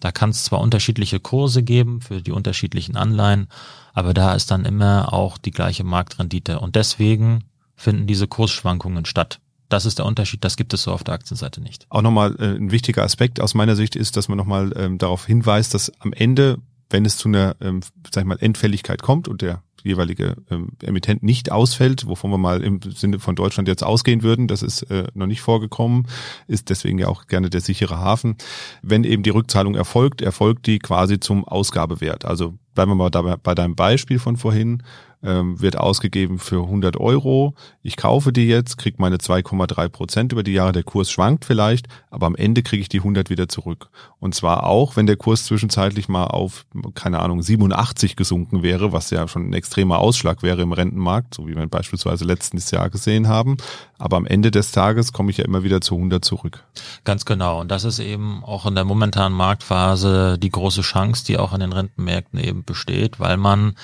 da 0.00 0.10
kann 0.10 0.30
es 0.30 0.44
zwar 0.44 0.62
unterschiedliche 0.62 1.20
Kurse 1.20 1.62
geben 1.62 2.00
für 2.00 2.22
die 2.22 2.32
unterschiedlichen 2.32 2.96
Anleihen, 2.96 3.48
aber 3.92 4.14
da 4.14 4.32
ist 4.32 4.50
dann 4.50 4.64
immer 4.64 5.12
auch 5.12 5.36
die 5.36 5.50
gleiche 5.50 5.84
Marktrendite. 5.84 6.60
Und 6.60 6.76
deswegen 6.76 7.44
finden 7.84 8.06
diese 8.06 8.26
Kursschwankungen 8.26 9.04
statt. 9.04 9.40
Das 9.68 9.86
ist 9.86 9.98
der 9.98 10.06
Unterschied, 10.06 10.44
das 10.44 10.56
gibt 10.56 10.74
es 10.74 10.82
so 10.82 10.92
auf 10.92 11.04
der 11.04 11.14
Aktienseite 11.14 11.60
nicht. 11.60 11.86
Auch 11.88 12.02
nochmal 12.02 12.34
äh, 12.38 12.56
ein 12.56 12.70
wichtiger 12.70 13.02
Aspekt 13.02 13.40
aus 13.40 13.54
meiner 13.54 13.76
Sicht 13.76 13.94
ist, 13.96 14.16
dass 14.16 14.28
man 14.28 14.38
nochmal 14.38 14.72
ähm, 14.76 14.98
darauf 14.98 15.26
hinweist, 15.26 15.74
dass 15.74 15.92
am 16.00 16.12
Ende, 16.12 16.58
wenn 16.90 17.04
es 17.04 17.16
zu 17.16 17.28
einer, 17.28 17.56
ähm, 17.60 17.80
sag 18.10 18.22
ich 18.22 18.28
mal, 18.28 18.38
Endfälligkeit 18.40 19.02
kommt 19.02 19.28
und 19.28 19.42
der 19.42 19.62
jeweilige 19.84 20.36
ähm, 20.50 20.70
Emittent 20.82 21.22
nicht 21.22 21.52
ausfällt, 21.52 22.06
wovon 22.06 22.30
wir 22.30 22.38
mal 22.38 22.62
im 22.62 22.80
Sinne 22.82 23.18
von 23.20 23.36
Deutschland 23.36 23.68
jetzt 23.68 23.84
ausgehen 23.84 24.22
würden, 24.22 24.48
das 24.48 24.62
ist 24.62 24.82
äh, 24.90 25.06
noch 25.14 25.26
nicht 25.26 25.42
vorgekommen, 25.42 26.08
ist 26.48 26.70
deswegen 26.70 26.98
ja 26.98 27.08
auch 27.08 27.26
gerne 27.26 27.50
der 27.50 27.60
sichere 27.60 27.98
Hafen. 27.98 28.36
Wenn 28.82 29.04
eben 29.04 29.22
die 29.22 29.30
Rückzahlung 29.30 29.74
erfolgt, 29.74 30.22
erfolgt 30.22 30.66
die 30.66 30.78
quasi 30.78 31.20
zum 31.20 31.46
Ausgabewert. 31.46 32.24
Also 32.24 32.54
bleiben 32.74 32.90
wir 32.90 32.96
mal 32.96 33.10
dabei, 33.10 33.36
bei 33.36 33.54
deinem 33.54 33.76
Beispiel 33.76 34.18
von 34.18 34.36
vorhin, 34.36 34.82
ähm, 35.24 35.60
wird 35.60 35.78
ausgegeben 35.78 36.38
für 36.38 36.64
100 36.64 36.98
Euro. 36.98 37.54
Ich 37.82 37.96
kaufe 37.96 38.32
die 38.32 38.46
jetzt, 38.46 38.76
kriege 38.76 38.96
meine 39.00 39.16
2,3 39.16 39.88
Prozent 39.88 40.32
über 40.32 40.42
die 40.42 40.52
Jahre. 40.52 40.72
Der 40.72 40.82
Kurs 40.82 41.10
schwankt 41.10 41.44
vielleicht, 41.44 41.88
aber 42.10 42.26
am 42.26 42.36
Ende 42.36 42.62
kriege 42.62 42.82
ich 42.82 42.88
die 42.88 42.98
100 42.98 43.30
wieder 43.30 43.48
zurück. 43.48 43.88
Und 44.20 44.34
zwar 44.34 44.64
auch, 44.64 44.96
wenn 44.96 45.06
der 45.06 45.16
Kurs 45.16 45.44
zwischenzeitlich 45.44 46.08
mal 46.08 46.26
auf, 46.26 46.66
keine 46.94 47.20
Ahnung, 47.20 47.42
87 47.42 48.16
gesunken 48.16 48.62
wäre, 48.62 48.92
was 48.92 49.10
ja 49.10 49.26
schon 49.26 49.48
ein 49.48 49.54
extremer 49.74 49.98
Ausschlag 49.98 50.44
wäre 50.44 50.62
im 50.62 50.72
Rentenmarkt, 50.72 51.34
so 51.34 51.48
wie 51.48 51.56
wir 51.56 51.66
beispielsweise 51.66 52.24
letztes 52.24 52.70
Jahr 52.70 52.90
gesehen 52.90 53.26
haben. 53.26 53.56
Aber 53.98 54.16
am 54.16 54.24
Ende 54.24 54.52
des 54.52 54.70
Tages 54.70 55.12
komme 55.12 55.32
ich 55.32 55.38
ja 55.38 55.44
immer 55.44 55.64
wieder 55.64 55.80
zu 55.80 55.96
100 55.96 56.24
zurück. 56.24 56.62
Ganz 57.02 57.24
genau. 57.24 57.60
Und 57.60 57.72
das 57.72 57.82
ist 57.82 57.98
eben 57.98 58.44
auch 58.44 58.66
in 58.66 58.76
der 58.76 58.84
momentanen 58.84 59.36
Marktphase 59.36 60.38
die 60.38 60.50
große 60.50 60.82
Chance, 60.82 61.24
die 61.24 61.38
auch 61.38 61.52
an 61.52 61.58
den 61.58 61.72
Rentenmärkten 61.72 62.38
eben 62.38 62.62
besteht, 62.62 63.18
weil 63.18 63.36
man 63.36 63.74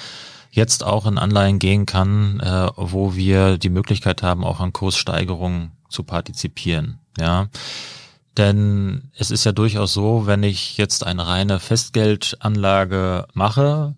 jetzt 0.52 0.84
auch 0.84 1.06
in 1.06 1.18
Anleihen 1.18 1.58
gehen 1.58 1.86
kann, 1.86 2.38
äh, 2.38 2.68
wo 2.76 3.16
wir 3.16 3.58
die 3.58 3.68
Möglichkeit 3.68 4.22
haben, 4.22 4.44
auch 4.44 4.60
an 4.60 4.72
Kurssteigerungen 4.72 5.72
zu 5.88 6.04
partizipieren. 6.04 7.00
Ja. 7.18 7.48
Denn 8.36 9.10
es 9.16 9.32
ist 9.32 9.42
ja 9.42 9.50
durchaus 9.50 9.92
so, 9.92 10.26
wenn 10.26 10.44
ich 10.44 10.76
jetzt 10.76 11.04
eine 11.04 11.26
reine 11.26 11.58
Festgeldanlage 11.58 13.26
mache, 13.34 13.96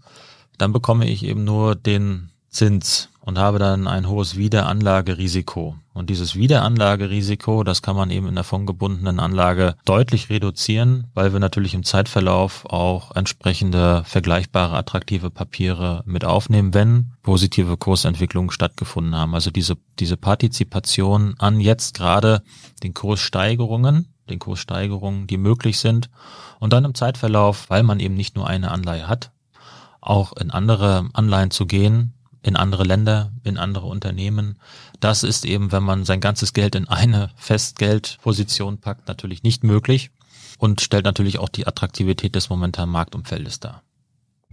dann 0.63 0.73
bekomme 0.73 1.09
ich 1.09 1.25
eben 1.25 1.43
nur 1.43 1.75
den 1.75 2.31
Zins 2.49 3.09
und 3.21 3.37
habe 3.37 3.59
dann 3.59 3.89
ein 3.89 4.09
hohes 4.09 4.37
Wiederanlagerisiko. 4.37 5.75
Und 5.93 6.09
dieses 6.09 6.37
Wiederanlagerisiko, 6.37 7.65
das 7.65 7.83
kann 7.83 7.97
man 7.97 8.11
eben 8.11 8.29
in 8.29 8.37
der 8.37 8.45
fondgebundenen 8.45 9.19
Anlage 9.19 9.75
deutlich 9.85 10.31
reduzieren, 10.31 11.09
weil 11.15 11.33
wir 11.33 11.41
natürlich 11.41 11.75
im 11.75 11.83
Zeitverlauf 11.83 12.65
auch 12.67 13.17
entsprechende 13.17 14.05
vergleichbare 14.05 14.77
attraktive 14.77 15.31
Papiere 15.31 16.05
mit 16.07 16.25
aufnehmen, 16.25 16.75
wenn 16.75 17.13
positive 17.25 17.77
Kursentwicklungen 17.77 18.53
stattgefunden 18.53 19.17
haben. 19.17 19.35
Also 19.35 19.51
diese, 19.51 19.77
diese 19.99 20.17
Partizipation 20.17 21.35
an 21.39 21.59
jetzt 21.59 21.95
gerade 21.95 22.43
den 22.85 22.95
Kurssteigerungen, 22.95 24.15
den 24.31 24.39
Kurssteigerungen, 24.39 25.27
die 25.27 25.39
möglich 25.39 25.81
sind 25.81 26.09
und 26.61 26.73
dann 26.73 26.85
im 26.85 26.95
Zeitverlauf, 26.95 27.69
weil 27.69 27.83
man 27.83 27.99
eben 27.99 28.15
nicht 28.15 28.37
nur 28.37 28.47
eine 28.47 28.71
Anleihe 28.71 29.09
hat, 29.09 29.33
auch 30.03 30.35
in 30.37 30.51
andere 30.51 31.09
Anleihen 31.15 31.51
zu 31.51 31.65
gehen, 31.65 32.13
in 32.43 32.57
andere 32.57 32.85
Länder, 32.85 33.33
in 33.45 33.57
andere 33.57 33.87
Unternehmen. 33.87 34.59
Das 35.01 35.23
ist 35.23 35.47
eben, 35.47 35.73
wenn 35.73 35.83
man 35.83 36.05
sein 36.05 36.21
ganzes 36.21 36.53
Geld 36.53 36.75
in 36.75 36.89
eine 36.89 37.31
Festgeldposition 37.37 38.79
packt, 38.79 39.09
natürlich 39.09 39.43
nicht 39.43 39.65
möglich 39.65 40.11
und 40.59 40.81
stellt 40.81 41.05
natürlich 41.05 41.39
auch 41.39 41.49
die 41.49 41.67
Attraktivität 41.67 42.35
des 42.35 42.51
momentanen 42.51 42.93
Marktumfeldes 42.93 43.61
dar. 43.61 43.83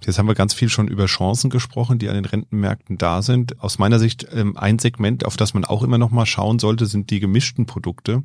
Jetzt 0.06 0.20
haben 0.20 0.28
wir 0.28 0.36
ganz 0.36 0.54
viel 0.54 0.70
schon 0.70 0.88
über 0.88 1.06
Chancen 1.06 1.50
gesprochen, 1.50 2.00
die 2.00 2.10
an 2.10 2.16
den 2.16 2.26
Rentenmärkten 2.26 2.98
da 2.98 3.22
sind. 3.22 3.62
Aus 3.62 3.80
meiner 3.80 4.00
Sicht 4.00 4.28
ähm, 4.34 4.58
ein 4.58 4.80
Segment, 4.80 5.26
auf 5.26 5.38
das 5.38 5.54
man 5.54 5.66
auch 5.66 5.84
immer 5.84 5.98
noch 5.98 6.12
mal 6.12 6.26
schauen 6.26 6.60
sollte, 6.60 6.86
sind 6.86 7.10
die 7.10 7.20
gemischten 7.20 7.66
Produkte. 7.66 8.24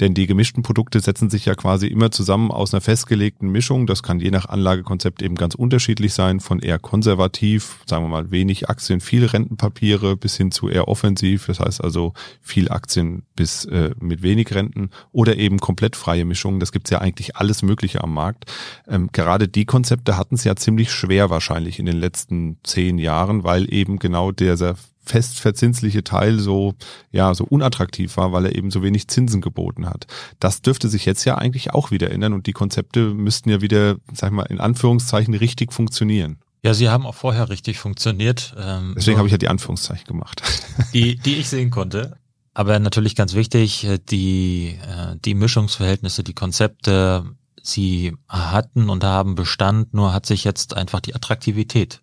Denn 0.00 0.12
die 0.12 0.26
gemischten 0.26 0.62
Produkte 0.62 1.00
setzen 1.00 1.30
sich 1.30 1.46
ja 1.46 1.54
quasi 1.54 1.86
immer 1.86 2.10
zusammen 2.10 2.50
aus 2.50 2.74
einer 2.74 2.82
festgelegten 2.82 3.48
Mischung. 3.48 3.86
Das 3.86 4.02
kann 4.02 4.20
je 4.20 4.30
nach 4.30 4.46
Anlagekonzept 4.46 5.22
eben 5.22 5.36
ganz 5.36 5.54
unterschiedlich 5.54 6.12
sein, 6.12 6.40
von 6.40 6.58
eher 6.58 6.78
konservativ, 6.78 7.80
sagen 7.86 8.04
wir 8.04 8.08
mal 8.08 8.30
wenig 8.30 8.68
Aktien, 8.68 9.00
viel 9.00 9.24
Rentenpapiere 9.24 10.16
bis 10.16 10.36
hin 10.36 10.50
zu 10.50 10.68
eher 10.68 10.88
offensiv, 10.88 11.46
das 11.46 11.60
heißt 11.60 11.82
also 11.82 12.12
viel 12.42 12.70
Aktien 12.70 13.22
bis 13.36 13.64
äh, 13.64 13.94
mit 13.98 14.22
wenig 14.22 14.54
Renten 14.54 14.90
oder 15.12 15.36
eben 15.36 15.58
komplett 15.58 15.96
freie 15.96 16.26
Mischungen. 16.26 16.60
Das 16.60 16.72
gibt's 16.72 16.90
ja 16.90 17.00
eigentlich 17.00 17.36
alles 17.36 17.62
Mögliche 17.62 18.04
am 18.04 18.12
Markt. 18.12 18.44
Ähm, 18.86 19.08
gerade 19.12 19.48
die 19.48 19.64
Konzepte 19.64 20.18
hatten 20.18 20.34
es 20.34 20.44
ja 20.44 20.56
ziemlich 20.56 20.92
schwer 20.92 21.15
wahrscheinlich 21.30 21.78
in 21.78 21.86
den 21.86 21.96
letzten 21.96 22.58
zehn 22.62 22.98
Jahren, 22.98 23.44
weil 23.44 23.72
eben 23.72 23.98
genau 23.98 24.32
dieser 24.32 24.76
festverzinsliche 25.04 26.04
Teil 26.04 26.38
so, 26.38 26.74
ja, 27.12 27.32
so 27.32 27.44
unattraktiv 27.44 28.16
war, 28.16 28.32
weil 28.32 28.46
er 28.46 28.56
eben 28.56 28.70
so 28.70 28.82
wenig 28.82 29.08
Zinsen 29.08 29.40
geboten 29.40 29.86
hat. 29.86 30.06
Das 30.40 30.62
dürfte 30.62 30.88
sich 30.88 31.06
jetzt 31.06 31.24
ja 31.24 31.38
eigentlich 31.38 31.72
auch 31.72 31.90
wieder 31.90 32.10
ändern 32.10 32.32
und 32.32 32.46
die 32.46 32.52
Konzepte 32.52 33.14
müssten 33.14 33.48
ja 33.48 33.60
wieder, 33.60 33.96
sag 34.12 34.30
ich 34.30 34.36
mal, 34.36 34.42
in 34.44 34.60
Anführungszeichen 34.60 35.34
richtig 35.34 35.72
funktionieren. 35.72 36.38
Ja, 36.62 36.74
sie 36.74 36.88
haben 36.88 37.06
auch 37.06 37.14
vorher 37.14 37.48
richtig 37.48 37.78
funktioniert. 37.78 38.54
Ähm, 38.58 38.94
Deswegen 38.96 39.18
habe 39.18 39.28
ich 39.28 39.32
ja 39.32 39.38
die 39.38 39.48
Anführungszeichen 39.48 40.06
gemacht. 40.06 40.42
Die, 40.92 41.16
die 41.16 41.36
ich 41.36 41.48
sehen 41.48 41.70
konnte. 41.70 42.16
Aber 42.54 42.78
natürlich 42.78 43.14
ganz 43.14 43.34
wichtig, 43.34 43.84
äh, 43.84 43.98
die, 43.98 44.78
äh, 44.82 45.16
die 45.24 45.34
Mischungsverhältnisse, 45.34 46.24
die 46.24 46.32
Konzepte, 46.32 47.24
sie 47.66 48.16
hatten 48.28 48.88
und 48.88 49.04
haben 49.04 49.34
Bestand, 49.34 49.94
nur 49.94 50.12
hat 50.12 50.26
sich 50.26 50.44
jetzt 50.44 50.76
einfach 50.76 51.00
die 51.00 51.14
Attraktivität 51.14 52.00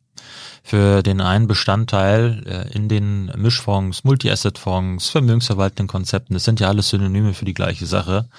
für 0.64 1.04
den 1.04 1.20
einen 1.20 1.48
Bestandteil 1.48 2.44
äh, 2.46 2.74
in 2.74 2.88
den 2.88 3.26
Mischfonds, 3.36 4.04
Multi-Asset-Fonds, 4.04 5.10
vermögensverwaltenden 5.10 5.88
Konzepten, 5.88 6.34
das 6.34 6.46
sind 6.46 6.60
ja 6.60 6.70
alles 6.70 6.90
Synonyme 6.90 7.34
für 7.34 7.46
die 7.46 7.54
gleiche 7.54 7.86
Sache, 7.86 8.30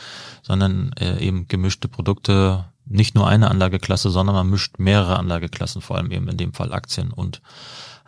sondern 0.42 0.92
äh, 0.98 1.18
eben 1.18 1.48
gemischte 1.48 1.88
Produkte 1.88 2.64
nicht 2.87 3.14
nur 3.14 3.28
eine 3.28 3.50
Anlageklasse, 3.50 4.10
sondern 4.10 4.34
man 4.37 4.50
mischt 4.50 4.78
mehrere 4.78 5.18
Anlageklassen, 5.18 5.82
vor 5.82 5.96
allem 5.96 6.10
eben 6.10 6.28
in 6.28 6.37
dem 6.37 6.52
Fall 6.52 6.72
Aktien 6.72 7.12
und 7.12 7.40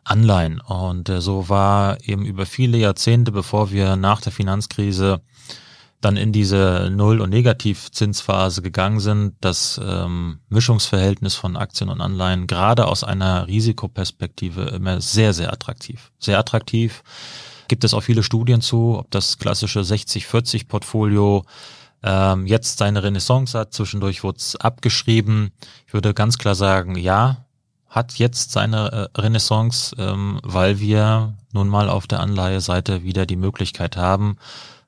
Anleihen. 0.05 0.61
Und 0.61 1.09
äh, 1.09 1.21
so 1.21 1.49
war 1.49 1.99
eben 2.03 2.25
über 2.25 2.47
viele 2.47 2.79
Jahrzehnte, 2.79 3.33
bevor 3.33 3.71
wir 3.71 3.97
nach 3.97 4.21
der 4.21 4.33
Finanzkrise 4.33 5.21
dann 6.07 6.17
in 6.17 6.31
diese 6.31 6.89
Null- 6.93 7.21
und 7.21 7.31
Negativzinsphase 7.31 8.63
gegangen 8.63 9.01
sind, 9.01 9.35
das 9.41 9.81
ähm, 9.85 10.39
Mischungsverhältnis 10.49 11.35
von 11.35 11.57
Aktien 11.57 11.91
und 11.91 12.01
Anleihen 12.01 12.47
gerade 12.47 12.87
aus 12.87 13.03
einer 13.03 13.49
Risikoperspektive 13.49 14.63
immer 14.67 15.01
sehr, 15.01 15.33
sehr 15.33 15.53
attraktiv. 15.53 16.13
Sehr 16.21 16.39
attraktiv. 16.39 17.03
Gibt 17.67 17.83
es 17.83 17.93
auch 17.93 18.03
viele 18.03 18.23
Studien 18.23 18.61
zu, 18.61 18.97
ob 19.01 19.11
das 19.11 19.39
klassische 19.39 19.81
60-40-Portfolio 19.81 21.45
ähm, 22.05 22.47
jetzt 22.47 22.79
seine 22.79 23.03
Renaissance 23.03 23.59
hat. 23.59 23.75
Zwischendurch 23.75 24.23
wurde 24.23 24.39
es 24.39 24.55
abgeschrieben. 24.55 25.51
Ich 25.89 25.93
würde 25.93 26.15
ganz 26.15 26.39
klar 26.39 26.55
sagen, 26.55 26.95
ja, 26.97 27.45
hat 27.89 28.15
jetzt 28.15 28.53
seine 28.53 29.11
äh, 29.17 29.21
Renaissance, 29.21 29.97
ähm, 29.99 30.39
weil 30.45 30.79
wir 30.79 31.35
nun 31.53 31.67
mal 31.67 31.89
auf 31.89 32.07
der 32.07 32.21
Anleiheseite 32.21 33.03
wieder 33.03 33.27
die 33.27 33.35
Möglichkeit 33.35 33.97
haben, 33.97 34.37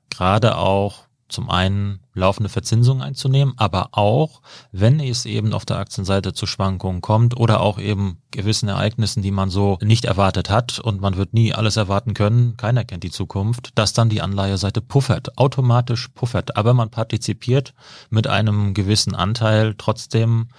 gerade 0.09 0.57
auch 0.57 1.08
zum 1.29 1.49
einen 1.49 1.99
laufende 2.13 2.49
Verzinsung 2.49 3.01
einzunehmen, 3.01 3.53
aber 3.57 3.89
auch, 3.93 4.41
wenn 4.71 4.99
es 4.99 5.25
eben 5.25 5.53
auf 5.53 5.65
der 5.65 5.77
Aktienseite 5.77 6.33
zu 6.33 6.45
Schwankungen 6.45 7.01
kommt 7.01 7.37
oder 7.37 7.61
auch 7.61 7.79
eben 7.79 8.21
gewissen 8.31 8.67
Ereignissen, 8.67 9.21
die 9.21 9.31
man 9.31 9.49
so 9.49 9.77
nicht 9.81 10.05
erwartet 10.05 10.49
hat 10.49 10.79
und 10.79 11.01
man 11.01 11.15
wird 11.17 11.33
nie 11.33 11.53
alles 11.53 11.77
erwarten 11.77 12.13
können, 12.13 12.57
keiner 12.57 12.83
kennt 12.83 13.03
die 13.03 13.11
Zukunft, 13.11 13.71
dass 13.75 13.93
dann 13.93 14.09
die 14.09 14.21
Anleiheseite 14.21 14.81
puffert, 14.81 15.37
automatisch 15.37 16.09
puffert, 16.09 16.57
aber 16.57 16.73
man 16.73 16.89
partizipiert 16.89 17.73
mit 18.09 18.27
einem 18.27 18.73
gewissen 18.73 19.15
Anteil 19.15 19.75
trotzdem 19.77 20.49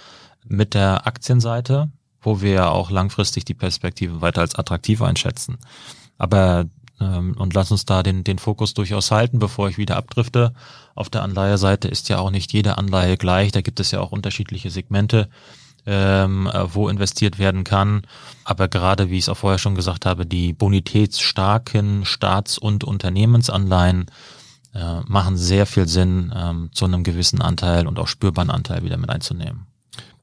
mit 0.47 0.75
der 0.75 1.07
Aktienseite, 1.07 1.91
wo 2.23 2.41
wir 2.41 2.53
ja 2.53 2.69
auch 2.71 2.91
langfristig 2.91 3.45
die 3.45 3.55
Perspektive 3.55 4.21
weiter 4.21 4.41
als 4.41 4.55
attraktiv 4.55 5.03
einschätzen. 5.03 5.59
Aber 6.19 6.67
ähm, 7.01 7.35
und 7.39 7.55
lass 7.55 7.71
uns 7.71 7.85
da 7.85 8.03
den, 8.03 8.25
den 8.25 8.39
Fokus 8.39 8.75
durchaus 8.75 9.11
halten, 9.11 9.39
bevor 9.39 9.69
ich 9.69 9.79
wieder 9.79 9.97
abdrifte. 9.97 10.53
Auf 10.95 11.09
der 11.09 11.23
Anleiheseite 11.23 11.89
ist 11.89 12.09
ja 12.09 12.19
auch 12.19 12.31
nicht 12.31 12.53
jede 12.53 12.79
Anleihe 12.79 13.17
gleich. 13.17 13.53
Da 13.53 13.63
gibt 13.63 13.81
es 13.81 13.91
ja 13.91 14.01
auch 14.01 14.13
unterschiedliche 14.13 14.71
Segmente, 14.71 15.29
ähm, 15.87 16.51
wo 16.73 16.89
investiert 16.89 17.39
werden 17.39 17.65
kann. 17.65 18.03
Aber 18.45 18.69
gerade, 18.69 19.11
wie 19.11 19.19
ich 19.19 19.25
es 19.25 19.29
auch 19.29 19.39
vorher 19.39 19.59
schon 19.59 19.75
gesagt 19.75 20.05
habe, 20.07 20.27
die 20.27 20.53
bonitätsstarken 20.53 22.05
Staats- 22.05 22.59
und 22.59 22.85
Unternehmensanleihen 22.85 24.07
äh, 24.75 25.01
machen 25.07 25.37
sehr 25.37 25.67
viel 25.67 25.89
Sinn, 25.89 26.33
ähm, 26.37 26.71
zu 26.73 26.85
einem 26.85 27.03
gewissen 27.03 27.41
Anteil 27.41 27.87
und 27.87 27.99
auch 27.99 28.09
spürbaren 28.09 28.51
Anteil 28.51 28.85
wieder 28.85 28.99
mit 28.99 29.11
einzunehmen. 29.11 29.70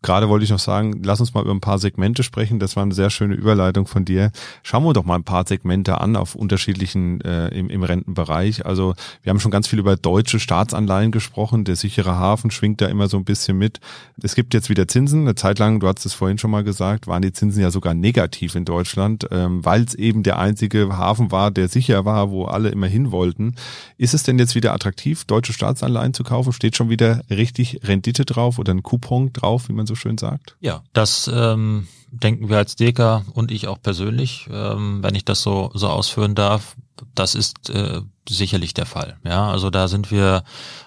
Gerade 0.02 0.30
wollte 0.30 0.44
ich 0.44 0.52
noch 0.52 0.60
sagen, 0.60 1.02
lass 1.04 1.20
uns 1.20 1.34
mal 1.34 1.42
über 1.44 1.52
ein 1.52 1.60
paar 1.60 1.80
Segmente 1.80 2.24
sprechen. 2.24 2.60
Das 2.60 2.76
war 2.76 2.84
eine 2.84 2.94
sehr 2.94 3.10
schöne 3.10 3.36
Überleitung 3.36 3.88
von 3.88 4.06
dir. 4.06 4.32
Schauen 4.64 4.84
wir 4.84 4.94
doch 4.94 5.06
mal 5.06 5.16
ein 5.16 5.24
paar 5.24 5.48
Segmente 5.48 6.00
an 6.00 6.16
auf 6.16 6.36
unterschiedlichen 6.36 7.22
äh, 7.22 7.48
im, 7.50 7.70
im 7.70 7.84
Rentenbereich. 7.84 8.66
Also 8.66 8.94
wir 9.24 9.32
haben 9.32 9.40
schon 9.40 9.52
ganz 9.52 9.68
viel 9.68 9.80
über 9.80 9.96
deutsche 9.96 10.40
Staatsanleihen 10.40 11.12
gesprochen. 11.12 11.64
Der 11.64 11.76
sichere 11.76 12.18
Hafen 12.18 12.52
schwingt 12.52 12.82
da 12.82 12.88
immer 12.88 13.08
so 13.08 13.18
ein 13.18 13.26
bisschen 13.26 13.58
mit. 13.58 13.80
Es 14.22 14.36
gibt 14.36 14.54
jetzt 14.54 14.70
wieder 14.70 14.88
Zinsen. 14.88 15.22
Eine 15.22 15.36
Zeit 15.36 15.60
lang, 15.60 15.80
du 15.80 15.88
hast 15.88 16.06
es 16.06 16.14
vorhin 16.14 16.38
schon 16.38 16.52
mal 16.52 16.64
gesagt, 16.64 17.08
waren 17.08 17.22
die 17.22 17.34
Zinsen 17.34 17.62
ja 17.62 17.72
sogar 17.72 17.94
negativ 17.94 18.56
in 18.56 18.66
Deutschland, 18.66 19.28
ähm, 19.32 19.66
weil 19.66 19.82
es 19.84 19.96
eben 19.96 20.24
der 20.24 20.38
einzige 20.40 20.96
Hafen 20.98 21.32
war, 21.32 21.50
der 21.50 21.68
sicher 21.68 22.06
war, 22.06 22.30
wo 22.30 22.46
alle 22.46 22.70
immer 22.70 22.88
hin 22.88 23.12
wollten. 23.12 23.56
Ist 23.98 24.14
es 24.14 24.24
denn 24.24 24.38
jetzt 24.38 24.56
wieder 24.56 24.74
attraktiv, 24.74 25.26
deutsche 25.26 25.54
Staatsanleihen 25.54 26.14
zu 26.14 26.24
kaufen? 26.24 26.54
Steht 26.54 26.76
schon 26.76 26.90
wieder 26.90 27.22
richtig 27.30 27.80
Rendite 27.84 28.26
drauf 28.26 28.60
oder 28.60 28.74
ein 28.74 28.84
Coupon 28.84 29.34
drauf, 29.34 29.70
wie 29.70 29.74
man 29.74 29.87
so 29.88 29.96
schön 29.96 30.18
sagt? 30.18 30.56
Ja, 30.60 30.84
das 30.94 31.30
ähm, 31.34 31.88
denken 32.12 32.50
wir 32.50 32.58
als 32.58 32.76
Deka 32.76 33.24
und 33.34 33.52
ich 33.52 33.68
auch 33.68 33.82
persönlich, 33.82 34.48
ähm, 34.52 35.02
wenn 35.04 35.16
ich 35.16 35.26
das 35.26 35.42
so, 35.42 35.72
so 35.74 35.88
ausführen 35.88 36.36
darf. 36.36 36.76
Das 37.14 37.36
ist 37.36 37.70
äh, 37.70 38.02
sicherlich 38.28 38.74
der 38.74 38.86
Fall. 38.86 39.18
Ja, 39.24 39.50
also 39.50 39.70
da 39.70 39.88
sind 39.88 40.12
wir 40.12 40.44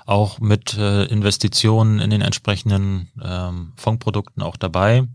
auch 0.07 0.41
mit 0.41 0.77
äh, 0.77 1.05
Investitionen 1.05 2.01
in 2.01 2.11
den 2.11 2.21
entsprechenden 2.21 3.09
ähm, 3.23 3.73
Fondprodukten 3.77 4.43
auch 4.43 4.57
dabei. 4.57 5.07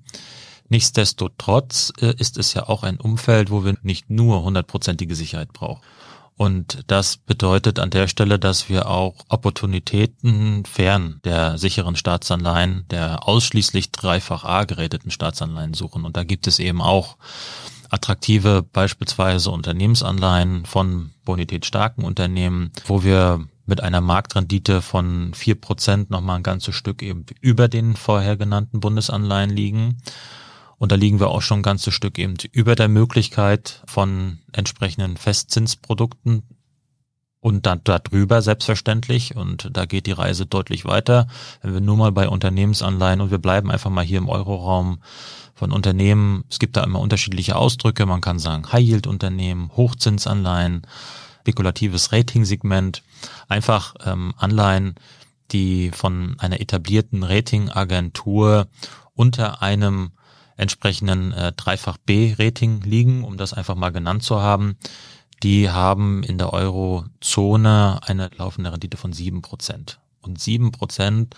Nichtsdestotrotz 0.69 1.93
äh, 2.02 2.13
ist 2.17 2.38
es 2.38 2.54
ja 2.54 2.67
auch 2.67 2.84
ein 2.84 3.00
Umfeld, 3.00 3.52
wo 3.52 3.63
wir 3.65 3.76
nicht 3.84 4.10
nur 4.10 4.43
hundertprozentige 4.43 5.15
Sicherheit 5.15 5.54
brauchen. 5.54 5.82
Und 6.38 6.84
das 6.88 7.15
bedeutet 7.15 7.80
an 7.80 7.91
der 7.91 8.08
Stelle, 8.08 8.38
dass 8.38 8.67
wir 8.67 8.89
auch 8.89 9.15
Opportunitäten 9.30 10.65
fern 10.65 11.21
der 11.24 11.58
sicheren 11.58 11.95
Staatsanleihen, 11.95 12.86
der 12.89 13.28
ausschließlich 13.28 13.91
dreifach 13.91 14.43
A 14.43 14.65
geräteten 14.65 15.12
Staatsanleihen 15.12 15.74
suchen. 15.74 16.04
Und 16.04 16.17
da 16.17 16.24
gibt 16.24 16.48
es 16.48 16.60
eben 16.60 16.82
auch 16.82 17.17
attraktive 17.89 18.63
beispielsweise 18.63 19.50
Unternehmensanleihen 19.52 20.65
von 20.65 21.12
bonitätsstarken 21.24 22.04
Unternehmen, 22.04 22.71
wo 22.86 23.04
wir 23.04 23.48
mit 23.65 23.82
einer 23.82 24.02
Marktrendite 24.02 24.82
von 24.82 25.34
vier 25.34 25.56
Prozent 25.56 26.10
nochmal 26.10 26.38
ein 26.38 26.43
ganzes 26.43 26.76
Stück 26.76 27.02
eben 27.02 27.26
über 27.39 27.69
den 27.69 27.95
vorher 27.95 28.36
genannten 28.36 28.82
Bundesanleihen 28.82 29.50
liegen. 29.50 29.98
Und 30.77 30.91
da 30.91 30.95
liegen 30.95 31.19
wir 31.19 31.29
auch 31.29 31.41
schon 31.41 31.59
ein 31.59 31.63
ganzes 31.63 31.93
Stück 31.93 32.19
eben 32.19 32.35
über 32.51 32.75
der 32.75 32.89
Möglichkeit 32.89 33.81
von 33.85 34.39
entsprechenden 34.51 35.17
Festzinsprodukten 35.17 36.43
und 37.39 37.65
dann 37.65 37.81
darüber 37.83 38.41
selbstverständlich. 38.41 39.35
Und 39.35 39.69
da 39.71 39.85
geht 39.85 40.07
die 40.07 40.11
Reise 40.11 40.45
deutlich 40.45 40.85
weiter. 40.85 41.27
Wenn 41.61 41.73
wir 41.73 41.79
nur 41.79 41.95
mal 41.95 42.11
bei 42.11 42.27
Unternehmensanleihen 42.27 43.21
und 43.21 43.31
wir 43.31 43.38
bleiben 43.38 43.69
einfach 43.69 43.91
mal 43.91 44.03
hier 44.03 44.17
im 44.17 44.29
Euroraum 44.29 44.99
von 45.53 45.71
Unternehmen, 45.71 46.43
es 46.49 46.59
gibt 46.59 46.75
da 46.75 46.83
immer 46.83 46.99
unterschiedliche 46.99 47.55
Ausdrücke. 47.55 48.05
Man 48.05 48.21
kann 48.21 48.39
sagen 48.39 48.71
High-Yield-Unternehmen, 48.71 49.69
Hochzinsanleihen, 49.77 50.88
spekulatives 51.41 52.11
Ratingsegment, 52.11 53.03
einfach 53.47 53.93
ähm, 54.03 54.33
Anleihen, 54.38 54.95
die 55.51 55.91
von 55.91 56.35
einer 56.39 56.59
etablierten 56.59 57.21
Ratingagentur 57.21 58.67
unter 59.13 59.61
einem 59.61 60.13
entsprechenden 60.58 61.32
äh, 61.32 61.52
Dreifach 61.54 61.98
B-Rating 61.98 62.82
liegen, 62.82 63.24
um 63.24 63.38
das 63.38 63.54
einfach 63.54 63.76
mal 63.76 63.91
genannt 63.91 64.24
zu 64.24 64.41
haben. 64.41 64.78
Die 65.44 65.70
haben 65.70 66.24
in 66.24 66.38
der 66.38 66.54
Eurozone 66.54 68.00
eine 68.04 68.30
laufende 68.38 68.72
Rendite 68.72 68.98
von 68.98 69.13
sieben 69.13 69.41
Prozent. 69.41 70.00
Und 70.22 70.39
sieben 70.39 70.72
Prozent 70.72 71.36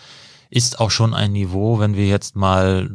ist 0.50 0.80
auch 0.80 0.92
schon 0.92 1.14
ein 1.14 1.34
Niveau, 1.34 1.80
wenn 1.80 1.96
wir 1.96 2.08
jetzt 2.08 2.36
mal, 2.36 2.90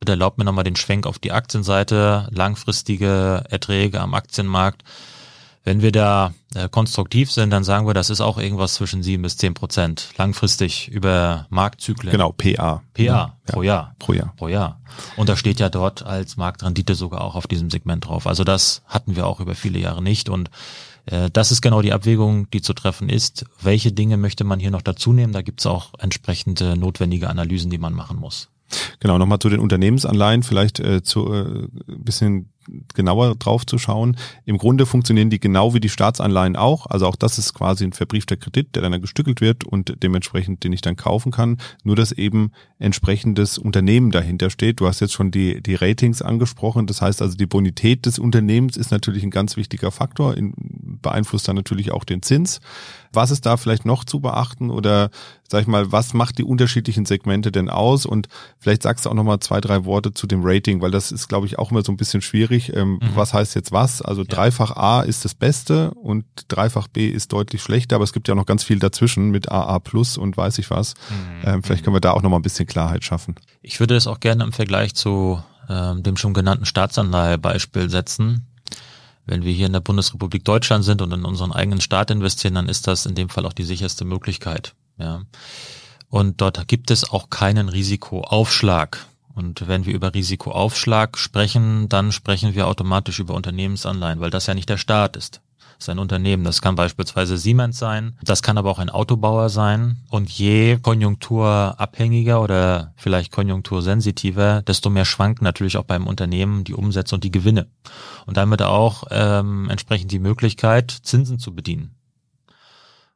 bitte 0.00 0.12
erlaubt 0.12 0.38
mir 0.38 0.44
nochmal 0.44 0.64
den 0.64 0.76
Schwenk 0.76 1.06
auf 1.06 1.18
die 1.18 1.32
Aktienseite, 1.32 2.28
langfristige 2.32 3.44
Erträge 3.48 4.00
am 4.00 4.14
Aktienmarkt, 4.14 4.82
wenn 5.64 5.80
wir 5.80 5.92
da 5.92 6.34
äh, 6.54 6.68
konstruktiv 6.68 7.30
sind, 7.30 7.50
dann 7.50 7.64
sagen 7.64 7.86
wir, 7.86 7.94
das 7.94 8.10
ist 8.10 8.20
auch 8.20 8.38
irgendwas 8.38 8.74
zwischen 8.74 9.02
sieben 9.02 9.22
bis 9.22 9.36
zehn 9.36 9.54
Prozent 9.54 10.10
langfristig 10.16 10.88
über 10.88 11.46
Marktzyklen. 11.50 12.10
Genau, 12.10 12.32
PA. 12.32 12.82
PA 12.94 13.02
ja, 13.02 13.36
pro 13.46 13.62
Jahr. 13.62 13.94
Pro 13.98 14.12
Jahr. 14.12 14.34
Pro 14.36 14.48
Jahr. 14.48 14.80
Und 15.16 15.28
da 15.28 15.36
steht 15.36 15.60
ja 15.60 15.68
dort 15.68 16.04
als 16.04 16.36
Marktrendite 16.36 16.94
sogar 16.94 17.22
auch 17.22 17.36
auf 17.36 17.46
diesem 17.46 17.70
Segment 17.70 18.06
drauf. 18.06 18.26
Also 18.26 18.44
das 18.44 18.82
hatten 18.86 19.16
wir 19.16 19.26
auch 19.26 19.40
über 19.40 19.54
viele 19.54 19.78
Jahre 19.78 20.02
nicht 20.02 20.28
und 20.28 20.50
äh, 21.06 21.30
das 21.32 21.52
ist 21.52 21.62
genau 21.62 21.80
die 21.82 21.92
Abwägung, 21.92 22.50
die 22.50 22.62
zu 22.62 22.72
treffen 22.74 23.08
ist. 23.08 23.44
Welche 23.60 23.92
Dinge 23.92 24.16
möchte 24.16 24.44
man 24.44 24.60
hier 24.60 24.70
noch 24.70 24.82
dazu 24.82 25.12
nehmen? 25.12 25.32
Da 25.32 25.42
gibt 25.42 25.60
es 25.60 25.66
auch 25.66 25.92
entsprechende 25.98 26.76
notwendige 26.76 27.30
Analysen, 27.30 27.70
die 27.70 27.78
man 27.78 27.92
machen 27.92 28.18
muss. 28.18 28.48
Genau, 29.00 29.18
nochmal 29.18 29.38
zu 29.38 29.50
den 29.50 29.60
Unternehmensanleihen, 29.60 30.42
vielleicht 30.42 30.80
äh, 30.80 31.02
zu 31.02 31.32
äh, 31.32 31.68
bisschen 31.86 32.51
genauer 32.94 33.34
drauf 33.36 33.66
zu 33.66 33.78
schauen. 33.78 34.16
Im 34.44 34.58
Grunde 34.58 34.86
funktionieren 34.86 35.30
die 35.30 35.40
genau 35.40 35.74
wie 35.74 35.80
die 35.80 35.88
Staatsanleihen 35.88 36.56
auch. 36.56 36.86
Also 36.86 37.06
auch 37.06 37.16
das 37.16 37.38
ist 37.38 37.54
quasi 37.54 37.84
ein 37.84 37.92
verbriefter 37.92 38.36
Kredit, 38.36 38.74
der 38.74 38.82
dann 38.82 39.00
gestückelt 39.00 39.40
wird 39.40 39.64
und 39.64 39.96
dementsprechend 40.02 40.64
den 40.64 40.72
ich 40.72 40.80
dann 40.80 40.96
kaufen 40.96 41.32
kann. 41.32 41.58
Nur 41.84 41.96
dass 41.96 42.12
eben 42.12 42.52
entsprechendes 42.78 43.58
Unternehmen 43.58 44.10
dahinter 44.10 44.50
steht. 44.50 44.80
Du 44.80 44.86
hast 44.86 45.00
jetzt 45.00 45.12
schon 45.12 45.30
die, 45.30 45.62
die 45.62 45.74
Ratings 45.74 46.22
angesprochen. 46.22 46.86
Das 46.86 47.00
heißt 47.00 47.22
also 47.22 47.36
die 47.36 47.46
Bonität 47.46 48.06
des 48.06 48.18
Unternehmens 48.18 48.76
ist 48.76 48.90
natürlich 48.90 49.22
ein 49.22 49.30
ganz 49.30 49.56
wichtiger 49.56 49.90
Faktor, 49.90 50.36
in, 50.36 50.54
beeinflusst 51.00 51.48
dann 51.48 51.56
natürlich 51.56 51.92
auch 51.92 52.04
den 52.04 52.22
Zins. 52.22 52.60
Was 53.12 53.30
ist 53.30 53.44
da 53.44 53.56
vielleicht 53.56 53.84
noch 53.84 54.04
zu 54.04 54.20
beachten 54.20 54.70
oder 54.70 55.10
sag 55.52 55.62
ich 55.62 55.66
mal, 55.68 55.92
was 55.92 56.14
macht 56.14 56.38
die 56.38 56.44
unterschiedlichen 56.44 57.04
Segmente 57.04 57.52
denn 57.52 57.68
aus? 57.68 58.06
Und 58.06 58.28
vielleicht 58.58 58.82
sagst 58.82 59.04
du 59.04 59.10
auch 59.10 59.14
nochmal 59.14 59.38
zwei, 59.40 59.60
drei 59.60 59.84
Worte 59.84 60.14
zu 60.14 60.26
dem 60.26 60.40
Rating, 60.42 60.80
weil 60.80 60.90
das 60.90 61.12
ist, 61.12 61.28
glaube 61.28 61.46
ich, 61.46 61.58
auch 61.58 61.70
immer 61.70 61.82
so 61.82 61.92
ein 61.92 61.98
bisschen 61.98 62.22
schwierig. 62.22 62.51
Ähm, 62.52 62.94
mhm. 62.94 63.00
Was 63.14 63.34
heißt 63.34 63.54
jetzt 63.54 63.72
was? 63.72 64.02
Also 64.02 64.22
ja. 64.22 64.28
dreifach 64.28 64.76
A 64.76 65.02
ist 65.02 65.24
das 65.24 65.34
Beste 65.34 65.92
und 65.92 66.24
dreifach 66.48 66.88
B 66.88 67.08
ist 67.08 67.32
deutlich 67.32 67.62
schlechter, 67.62 67.96
aber 67.96 68.04
es 68.04 68.12
gibt 68.12 68.28
ja 68.28 68.34
noch 68.34 68.46
ganz 68.46 68.64
viel 68.64 68.78
dazwischen 68.78 69.30
mit 69.30 69.50
AA 69.50 69.78
plus 69.78 70.16
und 70.16 70.36
weiß 70.36 70.58
ich 70.58 70.70
was. 70.70 70.94
Mhm. 70.94 71.48
Ähm, 71.48 71.62
vielleicht 71.62 71.84
können 71.84 71.96
wir 71.96 72.00
da 72.00 72.12
auch 72.12 72.22
nochmal 72.22 72.40
ein 72.40 72.42
bisschen 72.42 72.66
Klarheit 72.66 73.04
schaffen. 73.04 73.36
Ich 73.62 73.80
würde 73.80 73.96
es 73.96 74.06
auch 74.06 74.20
gerne 74.20 74.44
im 74.44 74.52
Vergleich 74.52 74.94
zu 74.94 75.42
ähm, 75.68 76.02
dem 76.02 76.16
schon 76.16 76.34
genannten 76.34 76.66
Staatsanleihebeispiel 76.66 77.88
setzen. 77.88 78.46
Wenn 79.24 79.44
wir 79.44 79.52
hier 79.52 79.66
in 79.66 79.72
der 79.72 79.80
Bundesrepublik 79.80 80.44
Deutschland 80.44 80.84
sind 80.84 81.00
und 81.00 81.12
in 81.12 81.24
unseren 81.24 81.52
eigenen 81.52 81.80
Staat 81.80 82.10
investieren, 82.10 82.54
dann 82.54 82.68
ist 82.68 82.86
das 82.86 83.06
in 83.06 83.14
dem 83.14 83.28
Fall 83.28 83.46
auch 83.46 83.52
die 83.52 83.62
sicherste 83.62 84.04
Möglichkeit. 84.04 84.74
Ja. 84.98 85.22
Und 86.08 86.40
dort 86.40 86.66
gibt 86.68 86.90
es 86.90 87.08
auch 87.08 87.30
keinen 87.30 87.68
Risikoaufschlag. 87.68 89.06
Und 89.34 89.66
wenn 89.66 89.86
wir 89.86 89.94
über 89.94 90.12
Risikoaufschlag 90.12 91.16
sprechen, 91.16 91.88
dann 91.88 92.12
sprechen 92.12 92.54
wir 92.54 92.66
automatisch 92.66 93.18
über 93.18 93.34
Unternehmensanleihen, 93.34 94.20
weil 94.20 94.30
das 94.30 94.46
ja 94.46 94.54
nicht 94.54 94.68
der 94.68 94.76
Staat 94.76 95.16
ist. 95.16 95.40
Das 95.82 95.88
ist 95.88 95.94
ein 95.94 95.98
Unternehmen. 95.98 96.44
Das 96.44 96.60
kann 96.62 96.76
beispielsweise 96.76 97.36
Siemens 97.36 97.76
sein. 97.76 98.16
Das 98.22 98.42
kann 98.42 98.56
aber 98.56 98.70
auch 98.70 98.78
ein 98.78 98.90
Autobauer 98.90 99.48
sein. 99.48 99.96
Und 100.10 100.30
je 100.30 100.78
konjunkturabhängiger 100.78 102.40
oder 102.40 102.92
vielleicht 102.94 103.32
konjunktursensitiver, 103.32 104.62
desto 104.62 104.90
mehr 104.90 105.04
schwanken 105.04 105.42
natürlich 105.42 105.76
auch 105.76 105.84
beim 105.84 106.06
Unternehmen 106.06 106.62
die 106.62 106.74
Umsätze 106.74 107.16
und 107.16 107.24
die 107.24 107.32
Gewinne. 107.32 107.66
Und 108.26 108.36
damit 108.36 108.62
auch 108.62 109.04
ähm, 109.10 109.68
entsprechend 109.70 110.12
die 110.12 110.20
Möglichkeit, 110.20 110.90
Zinsen 110.90 111.40
zu 111.40 111.52
bedienen. 111.52 111.96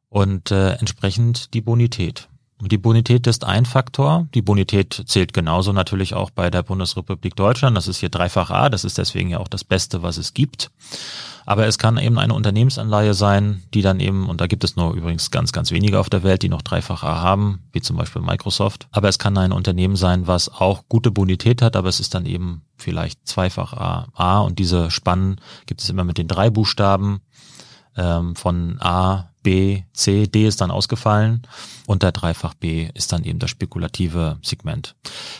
Und 0.08 0.50
äh, 0.50 0.72
entsprechend 0.72 1.54
die 1.54 1.60
Bonität. 1.60 2.28
Die 2.60 2.78
Bonität 2.78 3.26
ist 3.26 3.44
ein 3.44 3.66
Faktor. 3.66 4.28
Die 4.34 4.40
Bonität 4.40 5.02
zählt 5.06 5.34
genauso 5.34 5.72
natürlich 5.72 6.14
auch 6.14 6.30
bei 6.30 6.48
der 6.48 6.62
Bundesrepublik 6.62 7.36
Deutschland. 7.36 7.76
Das 7.76 7.86
ist 7.86 7.98
hier 7.98 8.08
dreifach 8.08 8.50
A. 8.50 8.70
Das 8.70 8.84
ist 8.84 8.96
deswegen 8.96 9.28
ja 9.28 9.38
auch 9.38 9.48
das 9.48 9.62
Beste, 9.62 10.02
was 10.02 10.16
es 10.16 10.32
gibt. 10.32 10.70
Aber 11.44 11.66
es 11.66 11.76
kann 11.78 11.98
eben 11.98 12.18
eine 12.18 12.32
Unternehmensanleihe 12.32 13.12
sein, 13.12 13.62
die 13.74 13.82
dann 13.82 14.00
eben, 14.00 14.28
und 14.28 14.40
da 14.40 14.46
gibt 14.46 14.64
es 14.64 14.74
nur 14.74 14.94
übrigens 14.94 15.30
ganz, 15.30 15.52
ganz 15.52 15.70
wenige 15.70 16.00
auf 16.00 16.08
der 16.08 16.22
Welt, 16.22 16.42
die 16.42 16.48
noch 16.48 16.62
dreifach 16.62 17.04
A 17.04 17.20
haben, 17.20 17.60
wie 17.72 17.82
zum 17.82 17.96
Beispiel 17.96 18.22
Microsoft. 18.22 18.88
Aber 18.90 19.08
es 19.08 19.18
kann 19.18 19.36
ein 19.36 19.52
Unternehmen 19.52 19.96
sein, 19.96 20.26
was 20.26 20.48
auch 20.48 20.84
gute 20.88 21.10
Bonität 21.10 21.60
hat, 21.60 21.76
aber 21.76 21.90
es 21.90 22.00
ist 22.00 22.14
dann 22.14 22.24
eben 22.24 22.62
vielleicht 22.76 23.28
zweifach 23.28 23.74
A. 23.74 24.08
A 24.14 24.40
und 24.40 24.58
diese 24.58 24.90
Spannen 24.90 25.40
gibt 25.66 25.82
es 25.82 25.90
immer 25.90 26.04
mit 26.04 26.18
den 26.18 26.26
drei 26.26 26.48
Buchstaben 26.50 27.20
ähm, 27.96 28.34
von 28.34 28.80
A, 28.80 29.30
B, 29.46 29.84
C, 29.92 30.26
D 30.26 30.44
ist 30.44 30.60
dann 30.60 30.72
ausgefallen 30.72 31.42
und 31.86 32.02
der 32.02 32.10
Dreifach 32.10 32.54
B 32.54 32.90
ist 32.94 33.12
dann 33.12 33.22
eben 33.22 33.38
das 33.38 33.48
spekulative 33.48 34.38
Segment. 34.42 34.96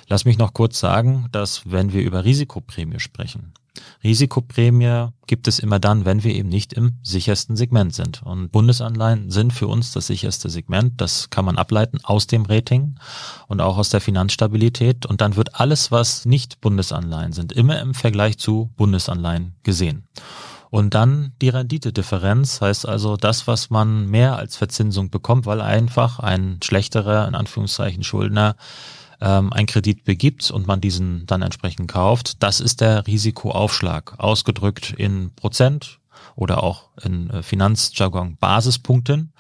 Lass 0.06 0.24
mich 0.24 0.38
noch 0.38 0.54
kurz 0.54 0.78
sagen, 0.78 1.26
dass 1.32 1.62
wenn 1.68 1.92
wir 1.92 2.02
über 2.02 2.24
Risikoprämie 2.24 3.00
sprechen, 3.00 3.52
Risikoprämie 4.04 5.08
gibt 5.26 5.48
es 5.48 5.58
immer 5.58 5.80
dann, 5.80 6.04
wenn 6.04 6.22
wir 6.22 6.36
eben 6.36 6.48
nicht 6.48 6.72
im 6.72 6.92
sichersten 7.02 7.56
Segment 7.56 7.94
sind. 7.94 8.22
Und 8.22 8.52
Bundesanleihen 8.52 9.32
sind 9.32 9.52
für 9.52 9.66
uns 9.66 9.90
das 9.90 10.06
sicherste 10.06 10.50
Segment. 10.50 11.00
Das 11.00 11.28
kann 11.30 11.44
man 11.44 11.58
ableiten 11.58 11.98
aus 12.04 12.28
dem 12.28 12.44
Rating 12.44 12.94
und 13.48 13.60
auch 13.60 13.76
aus 13.76 13.88
der 13.88 14.00
Finanzstabilität. 14.00 15.04
Und 15.04 15.20
dann 15.20 15.34
wird 15.34 15.58
alles, 15.58 15.90
was 15.90 16.26
nicht 16.26 16.60
Bundesanleihen 16.60 17.32
sind, 17.32 17.52
immer 17.52 17.80
im 17.80 17.92
Vergleich 17.92 18.38
zu 18.38 18.70
Bundesanleihen 18.76 19.56
gesehen. 19.64 20.04
Und 20.70 20.94
dann 20.94 21.32
die 21.40 21.48
Renditedifferenz 21.48 22.60
heißt 22.60 22.86
also 22.86 23.16
das, 23.16 23.46
was 23.46 23.70
man 23.70 24.06
mehr 24.08 24.36
als 24.36 24.56
Verzinsung 24.56 25.10
bekommt, 25.10 25.46
weil 25.46 25.60
einfach 25.60 26.18
ein 26.18 26.58
schlechterer, 26.62 27.28
in 27.28 27.34
Anführungszeichen, 27.34 28.02
Schuldner 28.02 28.56
ähm, 29.20 29.52
einen 29.52 29.66
Kredit 29.66 30.04
begibt 30.04 30.50
und 30.50 30.66
man 30.66 30.80
diesen 30.80 31.26
dann 31.26 31.42
entsprechend 31.42 31.90
kauft. 31.90 32.42
Das 32.42 32.60
ist 32.60 32.80
der 32.80 33.06
Risikoaufschlag, 33.06 34.14
ausgedrückt 34.18 34.94
in 34.96 35.30
Prozent 35.34 35.98
oder 36.34 36.62
auch 36.62 36.88
in 37.02 37.30
äh, 37.30 37.42
Finanzjargon 37.42 38.36
Basispunkten 38.38 39.32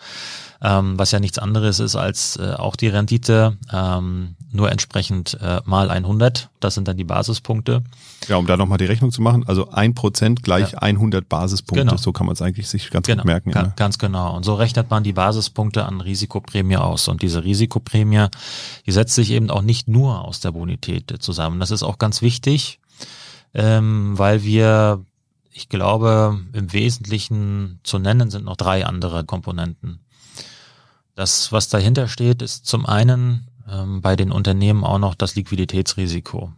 ähm, 0.62 0.98
was 0.98 1.12
ja 1.12 1.20
nichts 1.20 1.38
anderes 1.38 1.80
ist 1.80 1.96
als 1.96 2.36
äh, 2.36 2.54
auch 2.54 2.76
die 2.76 2.88
Rendite, 2.88 3.56
ähm, 3.72 4.36
nur 4.50 4.70
entsprechend 4.70 5.38
äh, 5.40 5.60
mal 5.64 5.90
100. 5.90 6.50
Das 6.60 6.74
sind 6.74 6.88
dann 6.88 6.96
die 6.96 7.04
Basispunkte. 7.04 7.82
Ja, 8.28 8.36
um 8.36 8.46
da 8.46 8.56
nochmal 8.56 8.78
die 8.78 8.86
Rechnung 8.86 9.12
zu 9.12 9.20
machen, 9.20 9.46
also 9.46 9.70
ein 9.70 9.94
Prozent 9.94 10.42
gleich 10.42 10.72
ja. 10.72 10.78
100 10.78 11.28
Basispunkte, 11.28 11.84
genau. 11.84 11.96
so 11.98 12.12
kann 12.12 12.26
man 12.26 12.32
es 12.32 12.42
eigentlich 12.42 12.68
sich 12.68 12.90
ganz 12.90 13.06
genau. 13.06 13.22
gut 13.22 13.26
merken. 13.26 13.50
Ja. 13.50 13.72
Ganz 13.76 13.98
genau. 13.98 14.34
Und 14.34 14.44
so 14.44 14.54
rechnet 14.54 14.90
man 14.90 15.04
die 15.04 15.12
Basispunkte 15.12 15.84
an 15.84 16.00
Risikoprämie 16.00 16.78
aus. 16.78 17.08
Und 17.08 17.22
diese 17.22 17.44
Risikoprämie, 17.44 18.26
die 18.86 18.92
setzt 18.92 19.14
sich 19.14 19.30
eben 19.30 19.50
auch 19.50 19.62
nicht 19.62 19.88
nur 19.88 20.24
aus 20.24 20.40
der 20.40 20.52
Bonität 20.52 21.14
zusammen. 21.20 21.60
Das 21.60 21.70
ist 21.70 21.82
auch 21.82 21.98
ganz 21.98 22.22
wichtig, 22.22 22.80
ähm, 23.54 24.18
weil 24.18 24.42
wir 24.42 25.04
ich 25.56 25.70
glaube, 25.70 26.38
im 26.52 26.72
Wesentlichen 26.74 27.80
zu 27.82 27.98
nennen 27.98 28.30
sind 28.30 28.44
noch 28.44 28.56
drei 28.56 28.84
andere 28.84 29.24
Komponenten. 29.24 30.00
Das, 31.14 31.50
was 31.50 31.70
dahinter 31.70 32.08
steht, 32.08 32.42
ist 32.42 32.66
zum 32.66 32.84
einen 32.84 33.48
ähm, 33.66 34.02
bei 34.02 34.16
den 34.16 34.32
Unternehmen 34.32 34.84
auch 34.84 34.98
noch 34.98 35.14
das 35.14 35.34
Liquiditätsrisiko. 35.34 36.52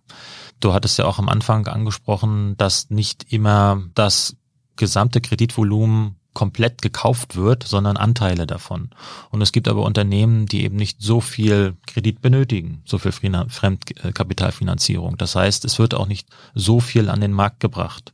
Du 0.59 0.75
hattest 0.75 0.99
ja 0.99 1.05
auch 1.05 1.21
am 1.21 1.29
Anfang 1.29 1.69
angesprochen, 1.69 2.57
dass 2.57 2.91
nicht 2.91 3.33
immer 3.33 3.85
das 3.95 4.37
gesamte 4.75 5.21
Kreditvolumen 5.21 6.17
komplett 6.35 6.83
gekauft 6.83 7.37
wird, 7.37 7.63
sondern 7.63 7.97
Anteile 7.97 8.49
davon. 8.49 8.91
Und 9.31 9.43
es 9.43 9.53
gibt 9.53 9.69
aber 9.69 9.85
Unternehmen, 9.85 10.47
die 10.47 10.65
eben 10.65 10.77
nicht 10.77 11.01
so 11.01 11.21
viel 11.21 11.77
Kredit 11.87 12.21
benötigen, 12.21 12.83
so 12.85 12.99
viel 12.99 13.13
Fremdkapitalfinanzierung. 13.13 15.17
Das 15.17 15.37
heißt, 15.37 15.65
es 15.65 15.79
wird 15.79 15.95
auch 15.95 16.07
nicht 16.07 16.29
so 16.55 16.81
viel 16.81 17.11
an 17.11 17.21
den 17.21 17.33
Markt 17.33 17.61
gebracht. 17.61 18.13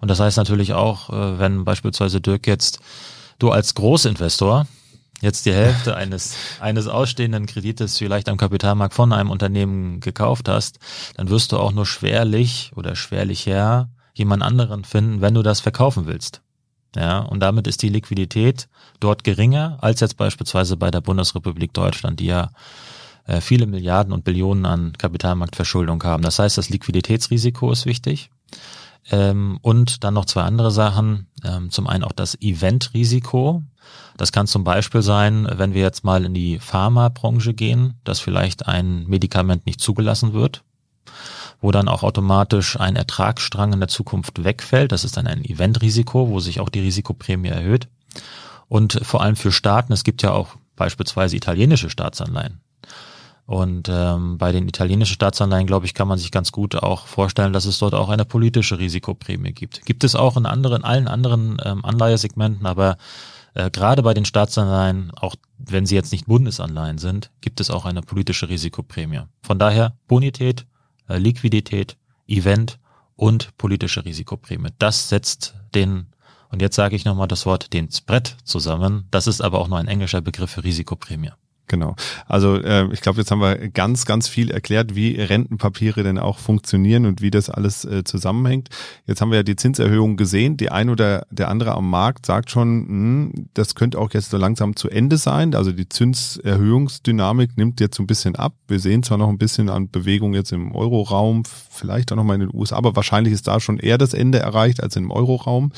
Und 0.00 0.08
das 0.08 0.20
heißt 0.20 0.36
natürlich 0.36 0.72
auch, 0.72 1.10
äh, 1.10 1.38
wenn 1.38 1.64
beispielsweise 1.64 2.20
Dirk 2.20 2.46
jetzt 2.46 2.80
du 3.38 3.50
als 3.50 3.74
Großinvestor 3.74 4.66
jetzt 5.20 5.46
die 5.46 5.52
Hälfte 5.52 5.96
eines, 5.96 6.34
eines 6.60 6.86
ausstehenden 6.86 7.46
Kredites 7.46 7.98
vielleicht 7.98 8.28
am 8.28 8.36
Kapitalmarkt 8.36 8.94
von 8.94 9.12
einem 9.12 9.30
Unternehmen 9.30 10.00
gekauft 10.00 10.48
hast, 10.48 10.78
dann 11.16 11.28
wirst 11.28 11.52
du 11.52 11.58
auch 11.58 11.72
nur 11.72 11.86
schwerlich 11.86 12.72
oder 12.76 12.96
schwerlicher 12.96 13.90
jemand 14.14 14.42
anderen 14.42 14.84
finden, 14.84 15.20
wenn 15.20 15.34
du 15.34 15.42
das 15.42 15.60
verkaufen 15.60 16.06
willst. 16.06 16.42
Ja, 16.96 17.20
und 17.20 17.40
damit 17.40 17.68
ist 17.68 17.82
die 17.82 17.88
Liquidität 17.88 18.68
dort 18.98 19.22
geringer 19.22 19.78
als 19.80 20.00
jetzt 20.00 20.16
beispielsweise 20.16 20.76
bei 20.76 20.90
der 20.90 21.00
Bundesrepublik 21.00 21.72
Deutschland, 21.72 22.18
die 22.18 22.26
ja 22.26 22.50
äh, 23.26 23.40
viele 23.40 23.66
Milliarden 23.66 24.12
und 24.12 24.24
Billionen 24.24 24.66
an 24.66 24.92
Kapitalmarktverschuldung 24.98 26.02
haben. 26.02 26.24
Das 26.24 26.40
heißt, 26.40 26.58
das 26.58 26.68
Liquiditätsrisiko 26.68 27.70
ist 27.70 27.86
wichtig. 27.86 28.30
Ähm, 29.10 29.58
und 29.62 30.04
dann 30.04 30.14
noch 30.14 30.24
zwei 30.24 30.42
andere 30.42 30.70
Sachen. 30.70 31.26
Ähm, 31.44 31.70
zum 31.70 31.86
einen 31.86 32.04
auch 32.04 32.12
das 32.12 32.40
Eventrisiko. 32.40 33.62
Das 34.16 34.32
kann 34.32 34.46
zum 34.46 34.64
Beispiel 34.64 35.02
sein, 35.02 35.48
wenn 35.50 35.74
wir 35.74 35.82
jetzt 35.82 36.04
mal 36.04 36.24
in 36.24 36.34
die 36.34 36.58
Pharmabranche 36.58 37.54
gehen, 37.54 37.94
dass 38.04 38.20
vielleicht 38.20 38.66
ein 38.66 39.06
Medikament 39.06 39.66
nicht 39.66 39.80
zugelassen 39.80 40.32
wird, 40.32 40.62
wo 41.60 41.70
dann 41.70 41.88
auch 41.88 42.02
automatisch 42.02 42.78
ein 42.78 42.96
Ertragsstrang 42.96 43.72
in 43.72 43.80
der 43.80 43.88
Zukunft 43.88 44.44
wegfällt. 44.44 44.92
Das 44.92 45.04
ist 45.04 45.16
dann 45.16 45.26
ein 45.26 45.44
Eventrisiko, 45.44 46.28
wo 46.28 46.40
sich 46.40 46.60
auch 46.60 46.68
die 46.68 46.80
Risikoprämie 46.80 47.48
erhöht. 47.48 47.88
Und 48.68 49.00
vor 49.02 49.22
allem 49.22 49.36
für 49.36 49.52
Staaten, 49.52 49.92
es 49.92 50.04
gibt 50.04 50.22
ja 50.22 50.32
auch 50.32 50.56
beispielsweise 50.76 51.36
italienische 51.36 51.90
Staatsanleihen. 51.90 52.60
Und 53.50 53.88
ähm, 53.90 54.38
bei 54.38 54.52
den 54.52 54.68
italienischen 54.68 55.14
Staatsanleihen, 55.14 55.66
glaube 55.66 55.84
ich, 55.84 55.92
kann 55.92 56.06
man 56.06 56.18
sich 56.18 56.30
ganz 56.30 56.52
gut 56.52 56.76
auch 56.76 57.08
vorstellen, 57.08 57.52
dass 57.52 57.64
es 57.64 57.80
dort 57.80 57.94
auch 57.94 58.08
eine 58.08 58.24
politische 58.24 58.78
Risikoprämie 58.78 59.50
gibt. 59.50 59.84
Gibt 59.84 60.04
es 60.04 60.14
auch 60.14 60.36
in 60.36 60.46
anderen, 60.46 60.84
allen 60.84 61.08
anderen 61.08 61.60
ähm, 61.64 61.84
Anleihesegmenten, 61.84 62.64
aber 62.64 62.96
äh, 63.54 63.68
gerade 63.68 64.04
bei 64.04 64.14
den 64.14 64.24
Staatsanleihen, 64.24 65.10
auch 65.16 65.34
wenn 65.58 65.84
sie 65.84 65.96
jetzt 65.96 66.12
nicht 66.12 66.26
Bundesanleihen 66.26 66.98
sind, 66.98 67.32
gibt 67.40 67.58
es 67.58 67.70
auch 67.70 67.86
eine 67.86 68.02
politische 68.02 68.48
Risikoprämie. 68.48 69.22
Von 69.42 69.58
daher 69.58 69.96
Bonität, 70.06 70.64
äh, 71.08 71.18
Liquidität, 71.18 71.96
Event 72.28 72.78
und 73.16 73.58
politische 73.58 74.04
Risikoprämie. 74.04 74.68
Das 74.78 75.08
setzt 75.08 75.56
den, 75.74 76.06
und 76.50 76.62
jetzt 76.62 76.76
sage 76.76 76.94
ich 76.94 77.04
nochmal 77.04 77.26
das 77.26 77.46
Wort, 77.46 77.72
den 77.72 77.90
Spread 77.90 78.36
zusammen. 78.44 79.08
Das 79.10 79.26
ist 79.26 79.40
aber 79.40 79.58
auch 79.58 79.66
nur 79.66 79.78
ein 79.78 79.88
englischer 79.88 80.20
Begriff 80.20 80.52
für 80.52 80.62
Risikoprämie. 80.62 81.32
Genau. 81.70 81.94
Also 82.26 82.56
äh, 82.56 82.92
ich 82.92 83.00
glaube, 83.00 83.18
jetzt 83.20 83.30
haben 83.30 83.40
wir 83.40 83.68
ganz, 83.68 84.04
ganz 84.04 84.26
viel 84.26 84.50
erklärt, 84.50 84.96
wie 84.96 85.14
Rentenpapiere 85.20 86.02
denn 86.02 86.18
auch 86.18 86.38
funktionieren 86.38 87.06
und 87.06 87.22
wie 87.22 87.30
das 87.30 87.48
alles 87.48 87.84
äh, 87.84 88.02
zusammenhängt. 88.02 88.70
Jetzt 89.06 89.20
haben 89.20 89.30
wir 89.30 89.36
ja 89.36 89.42
die 89.44 89.54
Zinserhöhung 89.54 90.16
gesehen. 90.16 90.56
Die 90.56 90.72
ein 90.72 90.90
oder 90.90 91.28
der 91.30 91.48
andere 91.48 91.76
am 91.76 91.88
Markt 91.88 92.26
sagt 92.26 92.50
schon, 92.50 92.78
mh, 92.78 92.86
hm, 92.88 93.48
das 93.54 93.76
könnte 93.76 94.00
auch 94.00 94.12
jetzt 94.12 94.30
so 94.30 94.36
langsam 94.36 94.74
zu 94.74 94.90
Ende 94.90 95.16
sein. 95.16 95.54
Also 95.54 95.70
die 95.70 95.88
Zinserhöhungsdynamik 95.88 97.56
nimmt 97.56 97.78
jetzt 97.78 97.96
so 97.96 98.02
ein 98.02 98.08
bisschen 98.08 98.34
ab. 98.34 98.54
Wir 98.66 98.80
sehen 98.80 99.04
zwar 99.04 99.18
noch 99.18 99.28
ein 99.28 99.38
bisschen 99.38 99.68
an 99.68 99.92
Bewegung 99.92 100.34
jetzt 100.34 100.50
im 100.50 100.74
Euroraum, 100.74 101.44
vielleicht 101.44 102.10
auch 102.10 102.16
noch 102.16 102.24
mal 102.24 102.34
in 102.34 102.40
den 102.40 102.50
USA, 102.52 102.78
aber 102.78 102.96
wahrscheinlich 102.96 103.32
ist 103.32 103.46
da 103.46 103.60
schon 103.60 103.78
eher 103.78 103.96
das 103.96 104.12
Ende 104.12 104.40
erreicht 104.40 104.82
als 104.82 104.96
im 104.96 105.12
Euroraum. 105.12 105.70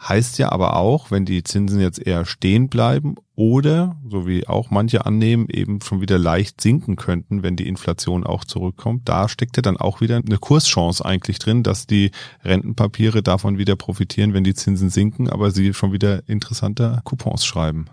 Heißt 0.00 0.38
ja 0.38 0.52
aber 0.52 0.76
auch, 0.76 1.10
wenn 1.10 1.24
die 1.24 1.42
Zinsen 1.42 1.80
jetzt 1.80 1.98
eher 1.98 2.24
stehen 2.24 2.68
bleiben 2.68 3.16
oder, 3.34 3.96
so 4.08 4.28
wie 4.28 4.46
auch 4.46 4.70
manche 4.70 5.04
annehmen, 5.06 5.48
eben 5.48 5.80
schon 5.80 6.00
wieder 6.00 6.18
leicht 6.18 6.60
sinken 6.60 6.94
könnten, 6.94 7.42
wenn 7.42 7.56
die 7.56 7.66
Inflation 7.66 8.24
auch 8.24 8.44
zurückkommt, 8.44 9.08
da 9.08 9.28
steckt 9.28 9.56
ja 9.56 9.62
dann 9.62 9.76
auch 9.76 10.00
wieder 10.00 10.16
eine 10.16 10.38
Kurschance 10.38 11.04
eigentlich 11.04 11.40
drin, 11.40 11.64
dass 11.64 11.88
die 11.88 12.12
Rentenpapiere 12.44 13.24
davon 13.24 13.58
wieder 13.58 13.74
profitieren, 13.74 14.34
wenn 14.34 14.44
die 14.44 14.54
Zinsen 14.54 14.88
sinken, 14.88 15.28
aber 15.28 15.50
sie 15.50 15.74
schon 15.74 15.92
wieder 15.92 16.28
interessante 16.28 17.00
Coupons 17.02 17.44
schreiben. 17.44 17.86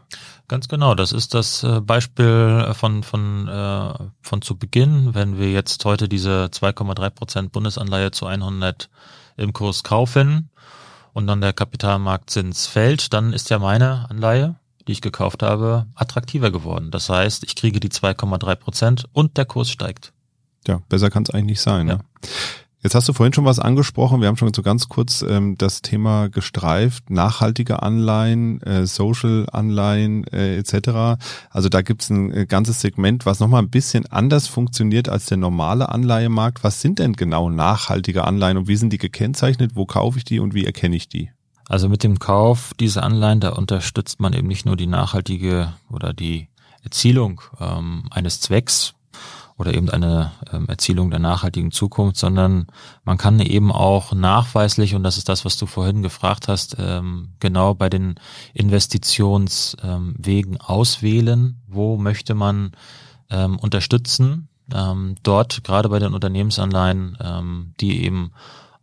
Ganz 0.47 0.67
genau, 0.67 0.93
das 0.93 1.11
ist 1.11 1.33
das 1.33 1.63
äh, 1.63 1.81
Beispiel 1.81 2.71
von, 2.73 3.01
von, 3.01 3.47
äh, 3.47 3.93
von 4.21 4.41
zu 4.43 4.57
Beginn, 4.57 5.15
wenn 5.15 5.39
wir 5.39 5.51
jetzt 5.51 5.83
heute 5.85 6.07
diese 6.07 6.49
2,3 6.51 7.09
Prozent 7.09 7.51
Bundesanleihe 7.51 8.11
zu 8.11 8.27
100 8.27 8.89
im 9.37 9.53
Kurs 9.53 9.83
kaufen, 9.83 10.49
und 11.15 11.25
dann 11.25 11.41
der 11.41 11.53
Kapitalmarktzins 11.53 12.67
fällt, 12.67 13.11
dann 13.13 13.33
ist 13.33 13.49
ja 13.49 13.57
meine 13.57 14.07
Anleihe 14.11 14.55
die 14.87 14.91
ich 14.91 15.01
gekauft 15.01 15.43
habe, 15.43 15.87
attraktiver 15.95 16.51
geworden. 16.51 16.91
Das 16.91 17.09
heißt, 17.09 17.43
ich 17.43 17.55
kriege 17.55 17.79
die 17.79 17.89
2,3 17.89 18.55
Prozent 18.55 19.05
und 19.13 19.37
der 19.37 19.45
Kurs 19.45 19.69
steigt. 19.69 20.13
Ja, 20.67 20.81
besser 20.89 21.09
kann 21.09 21.23
es 21.23 21.29
eigentlich 21.31 21.45
nicht 21.45 21.61
sein. 21.61 21.87
Ja. 21.87 21.95
Ne? 21.95 22.03
Jetzt 22.85 22.93
hast 22.93 23.09
du 23.09 23.13
vorhin 23.13 23.33
schon 23.33 23.45
was 23.45 23.57
angesprochen. 23.57 24.21
Wir 24.21 24.27
haben 24.27 24.37
schon 24.37 24.53
so 24.53 24.61
ganz 24.61 24.89
kurz 24.89 25.23
ähm, 25.27 25.57
das 25.57 25.81
Thema 25.81 26.29
gestreift, 26.29 27.09
nachhaltige 27.09 27.81
Anleihen, 27.81 28.61
äh, 28.61 28.85
Social-Anleihen 28.85 30.27
äh, 30.27 30.57
etc. 30.57 31.19
Also 31.49 31.67
da 31.67 31.81
gibt's 31.81 32.11
ein 32.11 32.31
äh, 32.31 32.45
ganzes 32.45 32.81
Segment, 32.81 33.25
was 33.25 33.39
nochmal 33.39 33.63
ein 33.63 33.71
bisschen 33.71 34.05
anders 34.11 34.45
funktioniert 34.45 35.09
als 35.09 35.25
der 35.25 35.37
normale 35.37 35.89
Anleihemarkt. 35.89 36.63
Was 36.63 36.79
sind 36.79 36.99
denn 36.99 37.13
genau 37.13 37.49
nachhaltige 37.49 38.23
Anleihen 38.23 38.57
und 38.57 38.67
wie 38.67 38.75
sind 38.75 38.93
die 38.93 38.99
gekennzeichnet? 38.99 39.71
Wo 39.73 39.87
kaufe 39.87 40.19
ich 40.19 40.23
die 40.23 40.39
und 40.39 40.53
wie 40.53 40.67
erkenne 40.67 40.95
ich 40.95 41.09
die? 41.09 41.31
Also 41.67 41.89
mit 41.89 42.03
dem 42.03 42.19
Kauf 42.19 42.75
dieser 42.79 43.01
Anleihen, 43.01 43.39
da 43.39 43.53
unterstützt 43.53 44.19
man 44.19 44.33
eben 44.33 44.47
nicht 44.47 44.67
nur 44.67 44.77
die 44.77 44.85
nachhaltige 44.85 45.73
oder 45.89 46.13
die 46.13 46.49
Erzielung 46.83 47.41
ähm, 47.59 48.03
eines 48.11 48.41
Zwecks, 48.41 48.93
oder 49.57 49.73
eben 49.73 49.89
eine 49.89 50.31
ähm, 50.51 50.67
Erzielung 50.67 51.11
der 51.11 51.19
nachhaltigen 51.19 51.71
Zukunft, 51.71 52.17
sondern 52.17 52.67
man 53.03 53.17
kann 53.17 53.39
eben 53.39 53.71
auch 53.71 54.11
nachweislich, 54.11 54.95
und 54.95 55.03
das 55.03 55.17
ist 55.17 55.29
das, 55.29 55.45
was 55.45 55.57
du 55.57 55.65
vorhin 55.65 56.01
gefragt 56.01 56.47
hast, 56.47 56.75
ähm, 56.77 57.29
genau 57.39 57.73
bei 57.73 57.89
den 57.89 58.15
Investitionswegen 58.53 60.53
ähm, 60.53 60.61
auswählen, 60.61 61.61
wo 61.67 61.97
möchte 61.97 62.35
man 62.35 62.71
ähm, 63.29 63.57
unterstützen. 63.57 64.49
Ähm, 64.73 65.15
dort, 65.23 65.63
gerade 65.63 65.89
bei 65.89 65.99
den 65.99 66.13
Unternehmensanleihen, 66.13 67.17
ähm, 67.21 67.73
die 67.79 68.03
eben 68.03 68.31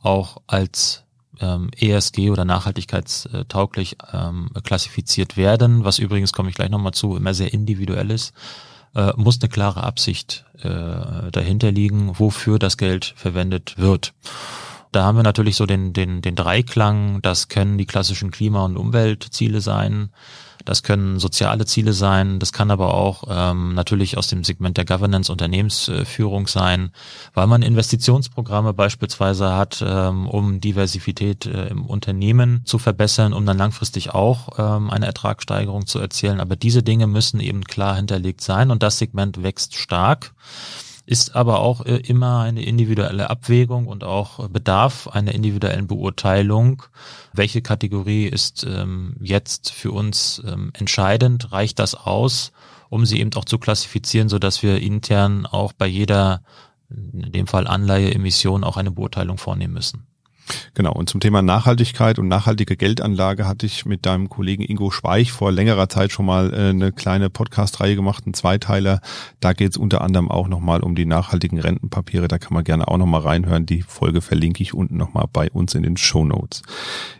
auch 0.00 0.38
als 0.46 1.04
ähm, 1.40 1.70
ESG 1.76 2.30
oder 2.30 2.46
nachhaltigkeitstauglich 2.46 3.96
ähm, 4.12 4.48
klassifiziert 4.62 5.36
werden, 5.36 5.84
was 5.84 5.98
übrigens, 5.98 6.32
komme 6.32 6.48
ich 6.48 6.54
gleich 6.54 6.70
nochmal 6.70 6.94
zu, 6.94 7.16
immer 7.16 7.34
sehr 7.34 7.52
individuell 7.52 8.10
ist 8.10 8.32
äh, 8.94 9.12
muss 9.16 9.40
eine 9.40 9.48
klare 9.48 9.82
Absicht 9.82 10.44
äh, 10.62 11.30
dahinter 11.30 11.72
liegen, 11.72 12.18
wofür 12.18 12.58
das 12.58 12.76
Geld 12.76 13.14
verwendet 13.16 13.74
wird. 13.78 14.12
Da 14.92 15.04
haben 15.04 15.16
wir 15.16 15.22
natürlich 15.22 15.56
so 15.56 15.64
den, 15.64 15.94
den, 15.94 16.20
den 16.20 16.36
Dreiklang, 16.36 17.22
das 17.22 17.48
können 17.48 17.78
die 17.78 17.86
klassischen 17.86 18.30
Klima- 18.30 18.64
und 18.64 18.76
Umweltziele 18.76 19.62
sein, 19.62 20.10
das 20.64 20.82
können 20.82 21.18
soziale 21.18 21.66
Ziele 21.66 21.92
sein, 21.92 22.38
das 22.38 22.52
kann 22.52 22.70
aber 22.70 22.94
auch 22.94 23.24
ähm, 23.28 23.74
natürlich 23.74 24.16
aus 24.16 24.28
dem 24.28 24.44
Segment 24.44 24.76
der 24.76 24.84
Governance, 24.84 25.30
Unternehmensführung 25.30 26.46
sein, 26.46 26.90
weil 27.34 27.46
man 27.46 27.62
Investitionsprogramme 27.62 28.72
beispielsweise 28.72 29.54
hat, 29.54 29.84
ähm, 29.86 30.26
um 30.28 30.60
Diversität 30.60 31.46
äh, 31.46 31.68
im 31.68 31.86
Unternehmen 31.86 32.62
zu 32.64 32.78
verbessern, 32.78 33.32
um 33.32 33.46
dann 33.46 33.58
langfristig 33.58 34.14
auch 34.14 34.58
ähm, 34.58 34.90
eine 34.90 35.06
Ertragssteigerung 35.06 35.86
zu 35.86 35.98
erzielen. 35.98 36.40
Aber 36.40 36.56
diese 36.56 36.82
Dinge 36.82 37.06
müssen 37.06 37.40
eben 37.40 37.64
klar 37.64 37.96
hinterlegt 37.96 38.40
sein 38.40 38.70
und 38.70 38.82
das 38.82 38.98
Segment 38.98 39.42
wächst 39.42 39.74
stark 39.76 40.34
ist 41.12 41.36
aber 41.36 41.60
auch 41.60 41.84
äh, 41.84 41.96
immer 41.98 42.40
eine 42.40 42.64
individuelle 42.64 43.28
Abwägung 43.28 43.86
und 43.86 44.02
auch 44.02 44.48
Bedarf 44.48 45.08
einer 45.08 45.32
individuellen 45.32 45.86
Beurteilung. 45.86 46.84
Welche 47.34 47.60
Kategorie 47.60 48.24
ist 48.24 48.64
ähm, 48.64 49.16
jetzt 49.20 49.70
für 49.70 49.92
uns 49.92 50.42
ähm, 50.46 50.70
entscheidend? 50.72 51.52
Reicht 51.52 51.78
das 51.78 51.94
aus, 51.94 52.52
um 52.88 53.04
sie 53.04 53.20
eben 53.20 53.30
auch 53.34 53.44
zu 53.44 53.58
klassifizieren, 53.58 54.30
so 54.30 54.38
dass 54.38 54.62
wir 54.62 54.80
intern 54.80 55.44
auch 55.44 55.74
bei 55.74 55.86
jeder, 55.86 56.42
in 56.88 57.30
dem 57.30 57.46
Fall 57.46 57.66
Anleihe, 57.66 58.14
Emission 58.14 58.64
auch 58.64 58.78
eine 58.78 58.90
Beurteilung 58.90 59.36
vornehmen 59.36 59.74
müssen? 59.74 60.06
Genau, 60.74 60.92
und 60.92 61.08
zum 61.08 61.20
Thema 61.20 61.42
Nachhaltigkeit 61.42 62.18
und 62.18 62.28
nachhaltige 62.28 62.76
Geldanlage 62.76 63.46
hatte 63.46 63.66
ich 63.66 63.84
mit 63.84 64.06
deinem 64.06 64.28
Kollegen 64.28 64.62
Ingo 64.62 64.90
Schweich 64.90 65.32
vor 65.32 65.52
längerer 65.52 65.88
Zeit 65.88 66.12
schon 66.12 66.26
mal 66.26 66.52
äh, 66.52 66.70
eine 66.70 66.92
kleine 66.92 67.30
Podcast-Reihe 67.30 67.96
gemacht, 67.96 68.24
einen 68.24 68.34
Zweiteiler. 68.34 69.00
Da 69.40 69.52
geht 69.52 69.72
es 69.72 69.76
unter 69.76 70.00
anderem 70.00 70.30
auch 70.30 70.48
nochmal 70.48 70.80
um 70.80 70.94
die 70.94 71.06
nachhaltigen 71.06 71.58
Rentenpapiere. 71.58 72.28
Da 72.28 72.38
kann 72.38 72.54
man 72.54 72.64
gerne 72.64 72.88
auch 72.88 72.98
nochmal 72.98 73.22
reinhören. 73.22 73.66
Die 73.66 73.82
Folge 73.82 74.20
verlinke 74.20 74.62
ich 74.62 74.74
unten 74.74 74.96
nochmal 74.96 75.26
bei 75.32 75.50
uns 75.50 75.74
in 75.74 75.82
den 75.82 75.96
Show 75.96 76.24
Notes. 76.24 76.62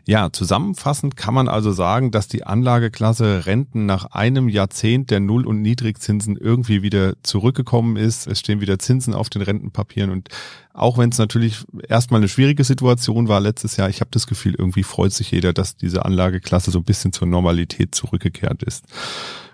Ja, 0.04 0.32
zusammenfassend 0.32 1.16
kann 1.16 1.34
man 1.34 1.48
also 1.48 1.72
sagen, 1.72 2.10
dass 2.10 2.28
die 2.28 2.44
Anlageklasse 2.44 3.46
Renten 3.46 3.86
nach 3.86 4.06
einem 4.06 4.48
Jahrzehnt 4.48 5.10
der 5.10 5.20
Null- 5.20 5.46
und 5.46 5.62
Niedrigzinsen 5.62 6.36
irgendwie 6.36 6.82
wieder 6.82 7.14
zurückgekommen 7.22 7.96
ist. 7.96 8.26
Es 8.26 8.40
stehen 8.40 8.60
wieder 8.60 8.78
Zinsen 8.78 9.14
auf 9.14 9.30
den 9.30 9.42
Rentenpapieren 9.42 10.10
und 10.10 10.28
auch 10.74 10.98
wenn 10.98 11.10
es 11.10 11.18
natürlich 11.18 11.64
erstmal 11.88 12.20
eine 12.20 12.28
schwierige 12.28 12.64
Situation 12.64 13.28
war 13.28 13.40
letztes 13.40 13.76
Jahr, 13.76 13.88
ich 13.88 14.00
habe 14.00 14.10
das 14.10 14.26
Gefühl, 14.26 14.54
irgendwie 14.56 14.82
freut 14.82 15.12
sich 15.12 15.30
jeder, 15.30 15.52
dass 15.52 15.76
diese 15.76 16.04
Anlageklasse 16.04 16.70
so 16.70 16.78
ein 16.78 16.84
bisschen 16.84 17.12
zur 17.12 17.28
Normalität 17.28 17.94
zurückgekehrt 17.94 18.62
ist. 18.62 18.84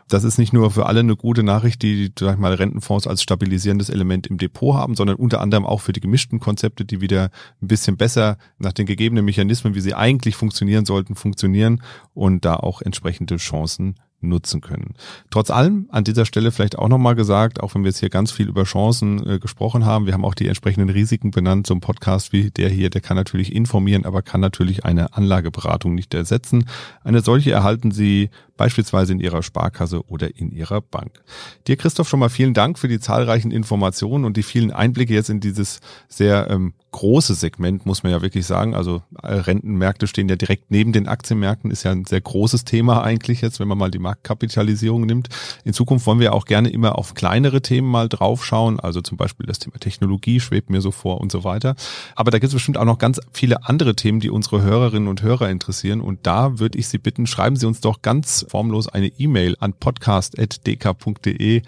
Das 0.09 0.24
ist 0.24 0.38
nicht 0.38 0.54
nur 0.54 0.70
für 0.70 0.87
alle 0.87 1.00
eine 1.00 1.16
gute 1.16 1.42
Nachricht, 1.42 1.83
die, 1.83 2.11
sag 2.18 2.35
ich 2.35 2.40
mal, 2.40 2.54
Rentenfonds 2.54 3.07
als 3.07 3.22
stabilisierendes 3.22 3.90
Element 3.90 4.26
im 4.26 4.38
Depot 4.38 4.74
haben, 4.74 4.94
sondern 4.94 5.16
unter 5.16 5.42
anderem 5.42 5.66
auch 5.66 5.83
für 5.83 5.92
die 5.92 6.00
gemischten 6.00 6.40
Konzepte, 6.40 6.87
die 6.87 7.02
wieder 7.02 7.31
ein 7.61 7.68
bisschen 7.68 7.98
besser 7.98 8.38
nach 8.59 8.72
den 8.72 8.87
gegebenen 8.87 9.26
Mechanismen, 9.26 9.74
wie 9.74 9.83
sie 9.83 9.94
eigentlich 9.94 10.35
funktionieren 10.35 10.87
sollten, 10.87 11.14
funktionieren 11.14 11.83
und 12.14 12.46
da 12.46 12.54
auch 12.54 12.81
entsprechende 12.81 13.37
Chancen 13.37 13.96
nutzen 14.20 14.61
können. 14.61 14.94
Trotz 15.31 15.50
allem 15.50 15.87
an 15.90 16.04
dieser 16.04 16.24
Stelle 16.24 16.50
vielleicht 16.50 16.78
auch 16.78 16.88
nochmal 16.88 17.14
gesagt, 17.14 17.61
auch 17.61 17.74
wenn 17.74 17.83
wir 17.83 17.90
jetzt 17.90 18.00
hier 18.00 18.09
ganz 18.09 18.33
viel 18.33 18.48
über 18.48 18.64
Chancen 18.64 19.24
äh, 19.28 19.38
gesprochen 19.38 19.85
haben, 19.85 20.07
wir 20.07 20.12
haben 20.12 20.24
auch 20.24 20.35
die 20.35 20.48
entsprechenden 20.48 20.90
Risiken 20.90 21.31
benannt. 21.31 21.66
So 21.66 21.74
ein 21.74 21.81
Podcast 21.81 22.33
wie 22.33 22.50
der 22.50 22.68
hier, 22.68 22.90
der 22.90 23.00
kann 23.00 23.16
natürlich 23.16 23.54
informieren, 23.54 24.04
aber 24.04 24.22
kann 24.22 24.40
natürlich 24.40 24.85
eine 24.85 25.14
Anlageberatung 25.14 25.94
nicht 25.94 26.14
ersetzen. 26.14 26.66
Eine 27.04 27.20
solche 27.20 27.52
erhalten 27.52 27.90
Sie 27.92 28.31
beispielsweise 28.59 29.12
in 29.12 29.20
Ihrer 29.20 29.42
Sparkasse 29.42 30.07
oder 30.09 30.37
in 30.37 30.50
Ihrer 30.50 30.83
Bank. 30.83 31.22
Dir, 31.66 31.76
Christoph, 31.76 32.09
schon 32.09 32.20
mal 32.20 32.28
vielen 32.28 32.52
Dank 32.52 32.78
für 32.78 32.88
die 32.88 33.00
zahlreichen 33.00 33.50
Informationen 33.50 34.26
und 34.26 34.37
die 34.37 34.42
vielen 34.42 34.72
Einblicke 34.72 35.14
jetzt 35.14 35.31
in 35.31 35.40
dieses 35.40 35.81
sehr 36.09 36.50
ähm, 36.50 36.74
große 36.90 37.35
Segment, 37.35 37.87
muss 37.87 38.02
man 38.02 38.12
ja 38.12 38.20
wirklich 38.20 38.46
sagen. 38.46 38.74
Also 38.74 39.02
äh, 39.22 39.33
Rentenmärkte 39.33 40.07
stehen 40.07 40.28
ja 40.28 40.37
direkt 40.37 40.70
neben 40.70 40.92
den 40.92 41.09
Aktienmärkten, 41.09 41.70
ist 41.70 41.85
ja 41.85 41.92
ein 41.92 42.04
sehr 42.04 42.20
großes 42.20 42.64
Thema 42.64 43.02
eigentlich 43.02 43.40
jetzt, 43.40 43.61
wenn 43.61 43.68
man 43.68 43.78
mal 43.78 43.90
die 43.90 43.98
Marktkapitalisierung 44.09 45.05
nimmt. 45.05 45.29
In 45.64 45.75
Zukunft 45.75 46.07
wollen 46.07 46.21
wir 46.21 46.33
auch 46.33 46.47
gerne 46.47 46.71
immer 46.71 46.97
auf 46.97 47.12
kleinere 47.12 47.61
Themen 47.61 47.90
mal 47.90 48.09
draufschauen, 48.09 48.81
also 48.81 49.03
zum 49.03 49.18
Beispiel 49.18 49.47
das 49.47 49.59
Thema 49.59 49.79
Technologie 49.79 50.40
schwebt 50.40 50.71
mir 50.71 50.81
so 50.81 50.90
vor 50.90 51.21
und 51.21 51.31
so 51.31 51.44
weiter. 51.44 51.75
Aber 52.16 52.31
da 52.31 52.38
gibt 52.38 52.49
es 52.49 52.55
bestimmt 52.55 52.79
auch 52.79 52.87
noch 52.87 52.99
ganz 52.99 53.21
viele 53.33 53.66
andere 53.66 53.94
Themen, 53.94 54.21
die 54.21 54.31
unsere 54.31 54.62
Hörerinnen 54.62 55.09
und 55.09 55.23
Hörer 55.23 55.51
interessieren. 55.51 56.01
Und 56.01 56.27
da 56.27 56.59
würde 56.59 56.79
ich 56.79 56.88
Sie 56.88 56.97
bitten, 56.97 57.27
schreiben 57.27 57.57
Sie 57.57 57.66
uns 57.66 57.81
doch 57.81 58.01
ganz 58.01 58.47
formlos 58.49 58.88
eine 58.88 59.09
E-Mail 59.09 59.57
an 59.61 59.75
podcast.dk.de 59.75 61.62